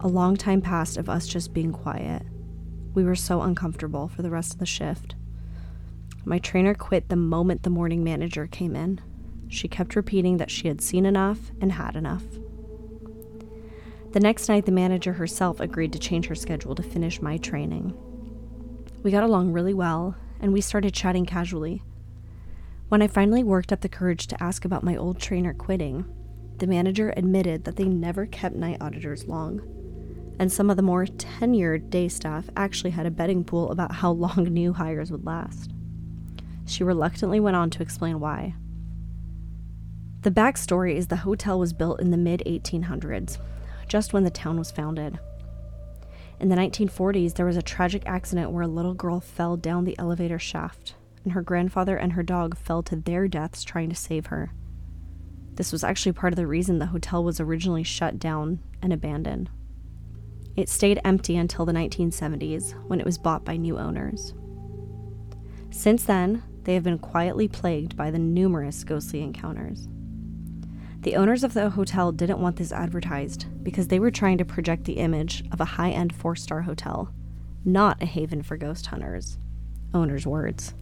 A 0.00 0.08
long 0.08 0.36
time 0.36 0.60
passed 0.60 0.96
of 0.96 1.08
us 1.08 1.28
just 1.28 1.54
being 1.54 1.72
quiet. 1.72 2.22
We 2.98 3.04
were 3.04 3.14
so 3.14 3.42
uncomfortable 3.42 4.08
for 4.08 4.22
the 4.22 4.30
rest 4.30 4.54
of 4.54 4.58
the 4.58 4.66
shift. 4.66 5.14
My 6.24 6.40
trainer 6.40 6.74
quit 6.74 7.08
the 7.08 7.14
moment 7.14 7.62
the 7.62 7.70
morning 7.70 8.02
manager 8.02 8.48
came 8.48 8.74
in. 8.74 9.00
She 9.46 9.68
kept 9.68 9.94
repeating 9.94 10.38
that 10.38 10.50
she 10.50 10.66
had 10.66 10.80
seen 10.80 11.06
enough 11.06 11.52
and 11.60 11.70
had 11.70 11.94
enough. 11.94 12.24
The 14.10 14.18
next 14.18 14.48
night, 14.48 14.66
the 14.66 14.72
manager 14.72 15.12
herself 15.12 15.60
agreed 15.60 15.92
to 15.92 16.00
change 16.00 16.26
her 16.26 16.34
schedule 16.34 16.74
to 16.74 16.82
finish 16.82 17.22
my 17.22 17.36
training. 17.36 17.96
We 19.04 19.12
got 19.12 19.22
along 19.22 19.52
really 19.52 19.74
well, 19.74 20.16
and 20.40 20.52
we 20.52 20.60
started 20.60 20.92
chatting 20.92 21.24
casually. 21.24 21.84
When 22.88 23.00
I 23.00 23.06
finally 23.06 23.44
worked 23.44 23.72
up 23.72 23.82
the 23.82 23.88
courage 23.88 24.26
to 24.26 24.42
ask 24.42 24.64
about 24.64 24.82
my 24.82 24.96
old 24.96 25.20
trainer 25.20 25.54
quitting, 25.54 26.04
the 26.56 26.66
manager 26.66 27.14
admitted 27.16 27.62
that 27.62 27.76
they 27.76 27.84
never 27.84 28.26
kept 28.26 28.56
night 28.56 28.78
auditors 28.80 29.28
long, 29.28 29.60
and 30.38 30.50
some 30.52 30.70
of 30.70 30.76
the 30.76 30.82
more 30.82 31.04
tenured 31.04 31.90
day 31.90 32.08
staff 32.08 32.48
actually 32.56 32.90
had 32.90 33.06
a 33.06 33.10
betting 33.10 33.44
pool 33.44 33.70
about 33.70 33.92
how 33.92 34.10
long 34.10 34.44
new 34.50 34.72
hires 34.72 35.10
would 35.10 35.26
last. 35.26 35.72
She 36.66 36.84
reluctantly 36.84 37.40
went 37.40 37.56
on 37.56 37.70
to 37.70 37.82
explain 37.82 38.20
why. 38.20 38.54
The 40.22 40.30
backstory 40.30 40.96
is 40.96 41.06
the 41.06 41.16
hotel 41.16 41.58
was 41.58 41.72
built 41.72 42.00
in 42.00 42.10
the 42.10 42.16
mid 42.16 42.42
1800s, 42.46 43.38
just 43.88 44.12
when 44.12 44.24
the 44.24 44.30
town 44.30 44.58
was 44.58 44.70
founded. 44.70 45.18
In 46.40 46.48
the 46.48 46.56
1940s, 46.56 47.34
there 47.34 47.46
was 47.46 47.56
a 47.56 47.62
tragic 47.62 48.02
accident 48.06 48.50
where 48.50 48.62
a 48.62 48.68
little 48.68 48.94
girl 48.94 49.20
fell 49.20 49.56
down 49.56 49.84
the 49.84 49.98
elevator 49.98 50.38
shaft, 50.38 50.94
and 51.24 51.32
her 51.32 51.42
grandfather 51.42 51.96
and 51.96 52.12
her 52.12 52.22
dog 52.22 52.56
fell 52.56 52.82
to 52.84 52.96
their 52.96 53.26
deaths 53.26 53.64
trying 53.64 53.88
to 53.88 53.96
save 53.96 54.26
her. 54.26 54.52
This 55.54 55.72
was 55.72 55.82
actually 55.82 56.12
part 56.12 56.32
of 56.32 56.36
the 56.36 56.46
reason 56.46 56.78
the 56.78 56.86
hotel 56.86 57.24
was 57.24 57.40
originally 57.40 57.82
shut 57.82 58.18
down 58.18 58.60
and 58.80 58.92
abandoned. 58.92 59.50
It 60.58 60.68
stayed 60.68 61.00
empty 61.04 61.36
until 61.36 61.64
the 61.64 61.72
1970s 61.72 62.72
when 62.88 62.98
it 62.98 63.06
was 63.06 63.16
bought 63.16 63.44
by 63.44 63.56
new 63.56 63.78
owners. 63.78 64.34
Since 65.70 66.02
then, 66.02 66.42
they 66.64 66.74
have 66.74 66.82
been 66.82 66.98
quietly 66.98 67.46
plagued 67.46 67.96
by 67.96 68.10
the 68.10 68.18
numerous 68.18 68.82
ghostly 68.82 69.22
encounters. 69.22 69.86
The 71.02 71.14
owners 71.14 71.44
of 71.44 71.54
the 71.54 71.70
hotel 71.70 72.10
didn't 72.10 72.40
want 72.40 72.56
this 72.56 72.72
advertised 72.72 73.46
because 73.62 73.86
they 73.86 74.00
were 74.00 74.10
trying 74.10 74.36
to 74.38 74.44
project 74.44 74.82
the 74.82 74.94
image 74.94 75.44
of 75.52 75.60
a 75.60 75.64
high 75.64 75.90
end 75.90 76.12
four 76.12 76.34
star 76.34 76.62
hotel, 76.62 77.14
not 77.64 78.02
a 78.02 78.06
haven 78.06 78.42
for 78.42 78.56
ghost 78.56 78.86
hunters. 78.86 79.38
Owner's 79.94 80.26
words. 80.26 80.74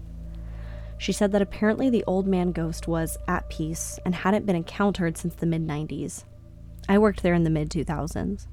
She 0.97 1.13
said 1.13 1.33
that 1.33 1.43
apparently 1.43 1.91
the 1.91 2.05
old 2.07 2.27
man 2.27 2.53
ghost 2.53 2.89
was 2.89 3.19
at 3.29 3.51
peace 3.51 3.99
and 4.07 4.15
hadn't 4.15 4.47
been 4.47 4.57
encountered 4.57 5.19
since 5.19 5.35
the 5.35 5.45
mid 5.45 5.67
90s. 5.67 6.25
I 6.89 6.97
worked 6.97 7.23
there 7.23 7.35
in 7.35 7.45
the 7.45 7.51
mid 7.51 7.69
2000s. 7.69 8.47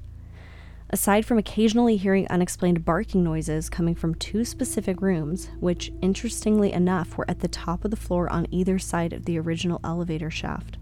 Aside 0.94 1.26
from 1.26 1.38
occasionally 1.38 1.96
hearing 1.96 2.28
unexplained 2.30 2.84
barking 2.84 3.24
noises 3.24 3.68
coming 3.68 3.96
from 3.96 4.14
two 4.14 4.44
specific 4.44 5.02
rooms, 5.02 5.50
which, 5.58 5.92
interestingly 6.00 6.70
enough, 6.72 7.18
were 7.18 7.28
at 7.28 7.40
the 7.40 7.48
top 7.48 7.84
of 7.84 7.90
the 7.90 7.96
floor 7.96 8.32
on 8.32 8.46
either 8.52 8.78
side 8.78 9.12
of 9.12 9.24
the 9.24 9.36
original 9.36 9.80
elevator 9.82 10.30
shaft, 10.30 10.78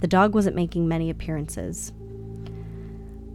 the 0.00 0.06
dog 0.06 0.34
wasn't 0.34 0.54
making 0.54 0.86
many 0.86 1.08
appearances. 1.08 1.94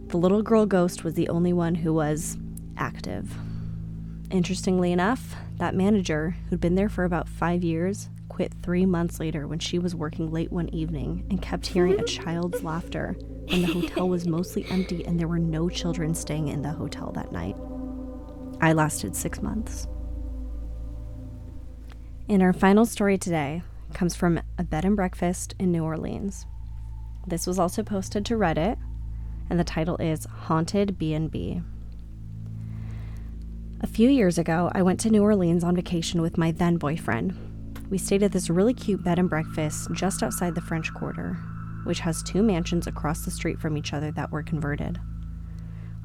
The 0.06 0.18
little 0.18 0.40
girl 0.40 0.66
ghost 0.66 1.02
was 1.02 1.14
the 1.14 1.28
only 1.28 1.52
one 1.52 1.74
who 1.74 1.92
was 1.92 2.38
active. 2.76 3.34
Interestingly 4.30 4.92
enough, 4.92 5.34
that 5.56 5.74
manager, 5.74 6.36
who'd 6.48 6.60
been 6.60 6.76
there 6.76 6.88
for 6.88 7.02
about 7.02 7.28
five 7.28 7.64
years, 7.64 8.08
quit 8.28 8.52
three 8.62 8.86
months 8.86 9.18
later 9.18 9.48
when 9.48 9.58
she 9.58 9.80
was 9.80 9.96
working 9.96 10.30
late 10.30 10.52
one 10.52 10.68
evening 10.68 11.26
and 11.28 11.42
kept 11.42 11.66
hearing 11.66 11.98
a 11.98 12.04
child's 12.04 12.62
laughter 12.62 13.16
when 13.50 13.62
the 13.62 13.72
hotel 13.72 14.08
was 14.08 14.26
mostly 14.26 14.66
empty 14.70 15.04
and 15.04 15.18
there 15.18 15.28
were 15.28 15.38
no 15.38 15.68
children 15.68 16.14
staying 16.14 16.48
in 16.48 16.62
the 16.62 16.70
hotel 16.70 17.12
that 17.12 17.32
night. 17.32 17.56
I 18.60 18.72
lasted 18.72 19.14
six 19.14 19.40
months. 19.40 19.86
And 22.28 22.42
our 22.42 22.52
final 22.52 22.84
story 22.84 23.16
today 23.16 23.62
comes 23.94 24.14
from 24.14 24.40
a 24.58 24.64
bed 24.64 24.84
and 24.84 24.96
breakfast 24.96 25.54
in 25.58 25.72
New 25.72 25.82
Orleans. 25.82 26.46
This 27.26 27.46
was 27.46 27.58
also 27.58 27.82
posted 27.82 28.26
to 28.26 28.34
Reddit, 28.34 28.76
and 29.48 29.58
the 29.58 29.64
title 29.64 29.96
is 29.96 30.26
Haunted 30.26 30.98
B&B. 30.98 31.62
A 33.80 33.86
few 33.86 34.10
years 34.10 34.38
ago, 34.38 34.70
I 34.74 34.82
went 34.82 35.00
to 35.00 35.10
New 35.10 35.22
Orleans 35.22 35.62
on 35.64 35.76
vacation 35.76 36.20
with 36.20 36.36
my 36.36 36.50
then 36.50 36.76
boyfriend. 36.76 37.34
We 37.88 37.96
stayed 37.96 38.22
at 38.22 38.32
this 38.32 38.50
really 38.50 38.74
cute 38.74 39.04
bed 39.04 39.18
and 39.18 39.30
breakfast 39.30 39.88
just 39.92 40.22
outside 40.22 40.54
the 40.54 40.60
French 40.60 40.92
Quarter, 40.92 41.38
which 41.88 42.00
has 42.00 42.22
two 42.22 42.42
mansions 42.42 42.86
across 42.86 43.24
the 43.24 43.30
street 43.30 43.58
from 43.58 43.74
each 43.74 43.94
other 43.94 44.10
that 44.10 44.30
were 44.30 44.42
converted. 44.42 45.00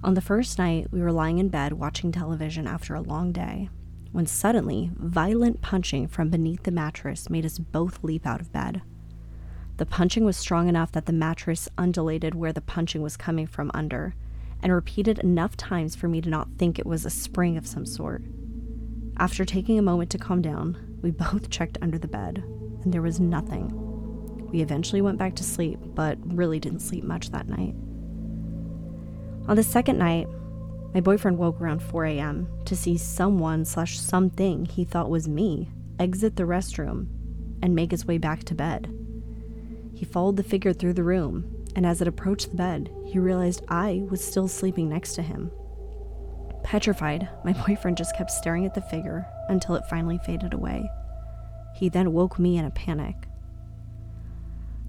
On 0.01 0.13
the 0.13 0.21
first 0.21 0.57
night, 0.57 0.87
we 0.91 1.01
were 1.01 1.11
lying 1.11 1.39
in 1.39 1.49
bed 1.49 1.73
watching 1.73 2.09
television 2.09 2.67
after 2.67 2.95
a 2.95 3.01
long 3.01 3.33
day, 3.33 3.69
when 4.13 4.25
suddenly, 4.25 4.91
violent 4.95 5.59
punching 5.59 6.07
from 6.07 6.29
beneath 6.29 6.63
the 6.63 6.71
mattress 6.71 7.29
made 7.29 7.45
us 7.45 7.59
both 7.59 8.01
leap 8.01 8.25
out 8.25 8.39
of 8.39 8.53
bed. 8.53 8.81
The 9.75 9.85
punching 9.85 10.23
was 10.23 10.37
strong 10.37 10.69
enough 10.69 10.93
that 10.93 11.05
the 11.05 11.11
mattress 11.11 11.67
undulated 11.77 12.33
where 12.33 12.53
the 12.53 12.61
punching 12.61 13.01
was 13.01 13.17
coming 13.17 13.45
from 13.45 13.69
under, 13.73 14.15
and 14.61 14.71
repeated 14.71 15.19
enough 15.19 15.57
times 15.57 15.97
for 15.97 16.07
me 16.07 16.21
to 16.21 16.29
not 16.29 16.47
think 16.57 16.79
it 16.79 16.85
was 16.85 17.05
a 17.05 17.09
spring 17.09 17.57
of 17.57 17.67
some 17.67 17.85
sort. 17.85 18.23
After 19.17 19.43
taking 19.43 19.77
a 19.77 19.81
moment 19.81 20.11
to 20.11 20.17
calm 20.17 20.41
down, 20.41 20.97
we 21.01 21.11
both 21.11 21.49
checked 21.49 21.77
under 21.81 21.97
the 21.97 22.07
bed, 22.07 22.37
and 22.83 22.93
there 22.93 23.01
was 23.01 23.19
nothing. 23.19 23.82
We 24.53 24.61
eventually 24.61 25.01
went 25.01 25.17
back 25.17 25.35
to 25.35 25.43
sleep, 25.43 25.79
but 25.83 26.17
really 26.23 26.59
didn't 26.59 26.81
sleep 26.81 27.03
much 27.03 27.31
that 27.31 27.49
night. 27.49 27.73
On 29.49 29.55
the 29.55 29.63
second 29.63 29.97
night, 29.97 30.27
my 30.93 31.01
boyfriend 31.01 31.39
woke 31.39 31.59
around 31.59 31.81
4 31.81 32.05
a.m. 32.05 32.47
to 32.65 32.75
see 32.75 32.95
someone 32.95 33.65
slash 33.65 33.99
something 33.99 34.65
he 34.65 34.85
thought 34.85 35.09
was 35.09 35.27
me 35.27 35.71
exit 35.99 36.35
the 36.35 36.43
restroom 36.43 37.07
and 37.61 37.73
make 37.73 37.91
its 37.91 38.05
way 38.05 38.19
back 38.19 38.43
to 38.43 38.53
bed. 38.53 38.93
He 39.95 40.05
followed 40.05 40.37
the 40.37 40.43
figure 40.43 40.73
through 40.73 40.93
the 40.93 41.03
room 41.03 41.65
and 41.75 41.85
as 41.85 42.01
it 42.01 42.07
approached 42.07 42.51
the 42.51 42.57
bed, 42.57 42.91
he 43.05 43.17
realized 43.17 43.65
I 43.69 44.03
was 44.09 44.23
still 44.23 44.47
sleeping 44.47 44.87
next 44.87 45.15
to 45.15 45.23
him. 45.23 45.51
Petrified, 46.63 47.27
my 47.43 47.53
boyfriend 47.67 47.97
just 47.97 48.15
kept 48.15 48.29
staring 48.29 48.67
at 48.67 48.75
the 48.75 48.81
figure 48.81 49.25
until 49.49 49.73
it 49.73 49.89
finally 49.89 50.19
faded 50.19 50.53
away. 50.53 50.87
He 51.75 51.89
then 51.89 52.13
woke 52.13 52.37
me 52.37 52.57
in 52.57 52.65
a 52.65 52.71
panic. 52.71 53.15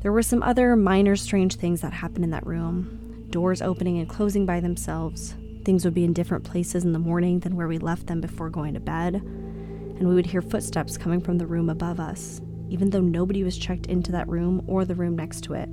There 0.05 0.13
were 0.13 0.23
some 0.23 0.43
other 0.43 0.77
minor 0.77 1.17
strange 1.17 1.55
things 1.55 1.81
that 1.81 1.95
happened 1.95 2.25
in 2.25 2.31
that 2.31 2.47
room 2.47 3.27
doors 3.31 3.63
opening 3.63 3.99
and 3.99 4.07
closing 4.09 4.45
by 4.45 4.61
themselves. 4.61 5.35
Things 5.65 5.83
would 5.83 5.95
be 5.95 6.05
in 6.05 6.13
different 6.13 6.45
places 6.45 6.85
in 6.85 6.93
the 6.93 6.99
morning 6.99 7.41
than 7.41 7.57
where 7.57 7.67
we 7.67 7.79
left 7.79 8.07
them 8.07 8.21
before 8.21 8.51
going 8.51 8.75
to 8.75 8.81
bed. 8.81 9.15
And 9.15 10.07
we 10.07 10.15
would 10.15 10.27
hear 10.27 10.43
footsteps 10.43 10.99
coming 10.99 11.23
from 11.23 11.39
the 11.39 11.47
room 11.47 11.71
above 11.71 12.01
us, 12.01 12.43
even 12.69 12.91
though 12.91 13.01
nobody 13.01 13.45
was 13.45 13.57
checked 13.57 13.87
into 13.87 14.13
that 14.13 14.29
room 14.29 14.63
or 14.67 14.85
the 14.85 14.95
room 14.95 15.17
next 15.17 15.41
to 15.45 15.55
it. 15.55 15.71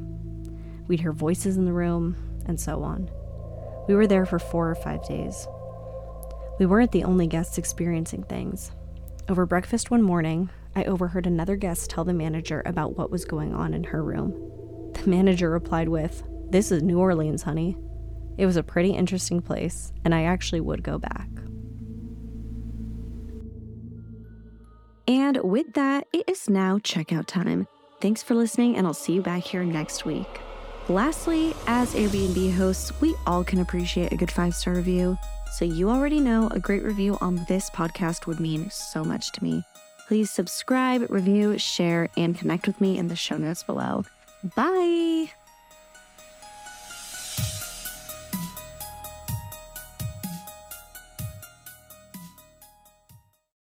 We'd 0.88 1.02
hear 1.02 1.12
voices 1.12 1.58
in 1.58 1.66
the 1.66 1.74
room, 1.74 2.16
and 2.46 2.58
so 2.58 2.84
on. 2.84 3.12
We 3.90 3.96
were 3.96 4.08
there 4.08 4.26
for 4.26 4.40
four 4.40 4.72
or 4.72 4.76
five 4.76 5.06
days. 5.06 5.46
We 6.58 6.66
weren't 6.66 6.94
the 6.94 7.04
only 7.04 7.28
guests 7.28 7.58
experiencing 7.58 8.24
things. 8.24 8.72
Over 9.28 9.46
breakfast 9.46 9.92
one 9.92 10.02
morning, 10.02 10.50
I 10.76 10.86
overheard 10.86 11.28
another 11.28 11.56
guest 11.56 11.90
tell 11.90 12.06
the 12.06 12.14
manager 12.14 12.62
about 12.66 12.98
what 12.98 13.12
was 13.12 13.26
going 13.26 13.54
on 13.54 13.74
in 13.74 13.84
her 13.86 14.04
room. 14.04 14.32
The 14.94 15.10
manager 15.10 15.50
replied 15.50 15.90
with, 15.90 16.24
This 16.50 16.72
is 16.72 16.82
New 16.82 17.00
Orleans, 17.00 17.44
honey. 17.44 17.78
It 18.38 18.46
was 18.46 18.58
a 18.58 18.64
pretty 18.64 18.92
interesting 18.92 19.42
place, 19.42 19.92
and 20.06 20.16
I 20.16 20.24
actually 20.24 20.62
would 20.62 20.84
go 20.84 20.98
back. 20.98 21.28
And 25.08 25.38
with 25.44 25.74
that, 25.74 26.08
it 26.14 26.24
is 26.28 26.50
now 26.50 26.78
checkout 26.78 27.26
time. 27.26 27.68
Thanks 28.00 28.24
for 28.24 28.34
listening, 28.34 28.78
and 28.78 28.88
I'll 28.88 28.94
see 28.94 29.14
you 29.14 29.22
back 29.22 29.44
here 29.44 29.64
next 29.64 30.06
week. 30.06 30.40
Lastly, 30.88 31.54
as 31.68 31.94
Airbnb 31.94 32.54
hosts, 32.56 32.92
we 33.02 33.16
all 33.28 33.44
can 33.44 33.60
appreciate 33.60 34.12
a 34.12 34.18
good 34.18 34.32
five 34.32 34.56
star 34.56 34.74
review. 34.74 35.18
So, 35.54 35.66
you 35.66 35.90
already 35.90 36.22
know 36.22 36.48
a 36.52 36.60
great 36.60 36.84
review 36.84 37.18
on 37.20 37.46
this 37.50 37.70
podcast 37.70 38.26
would 38.26 38.40
mean 38.40 38.70
so 38.70 39.04
much 39.04 39.34
to 39.34 39.44
me. 39.44 39.64
Please 40.12 40.30
subscribe, 40.30 41.10
review, 41.10 41.58
share, 41.58 42.10
and 42.18 42.38
connect 42.38 42.68
with 42.68 42.82
me 42.82 42.98
in 42.98 43.08
the 43.08 43.16
show 43.16 43.38
notes 43.38 43.64
below. 43.64 44.04
Bye. 44.58 45.32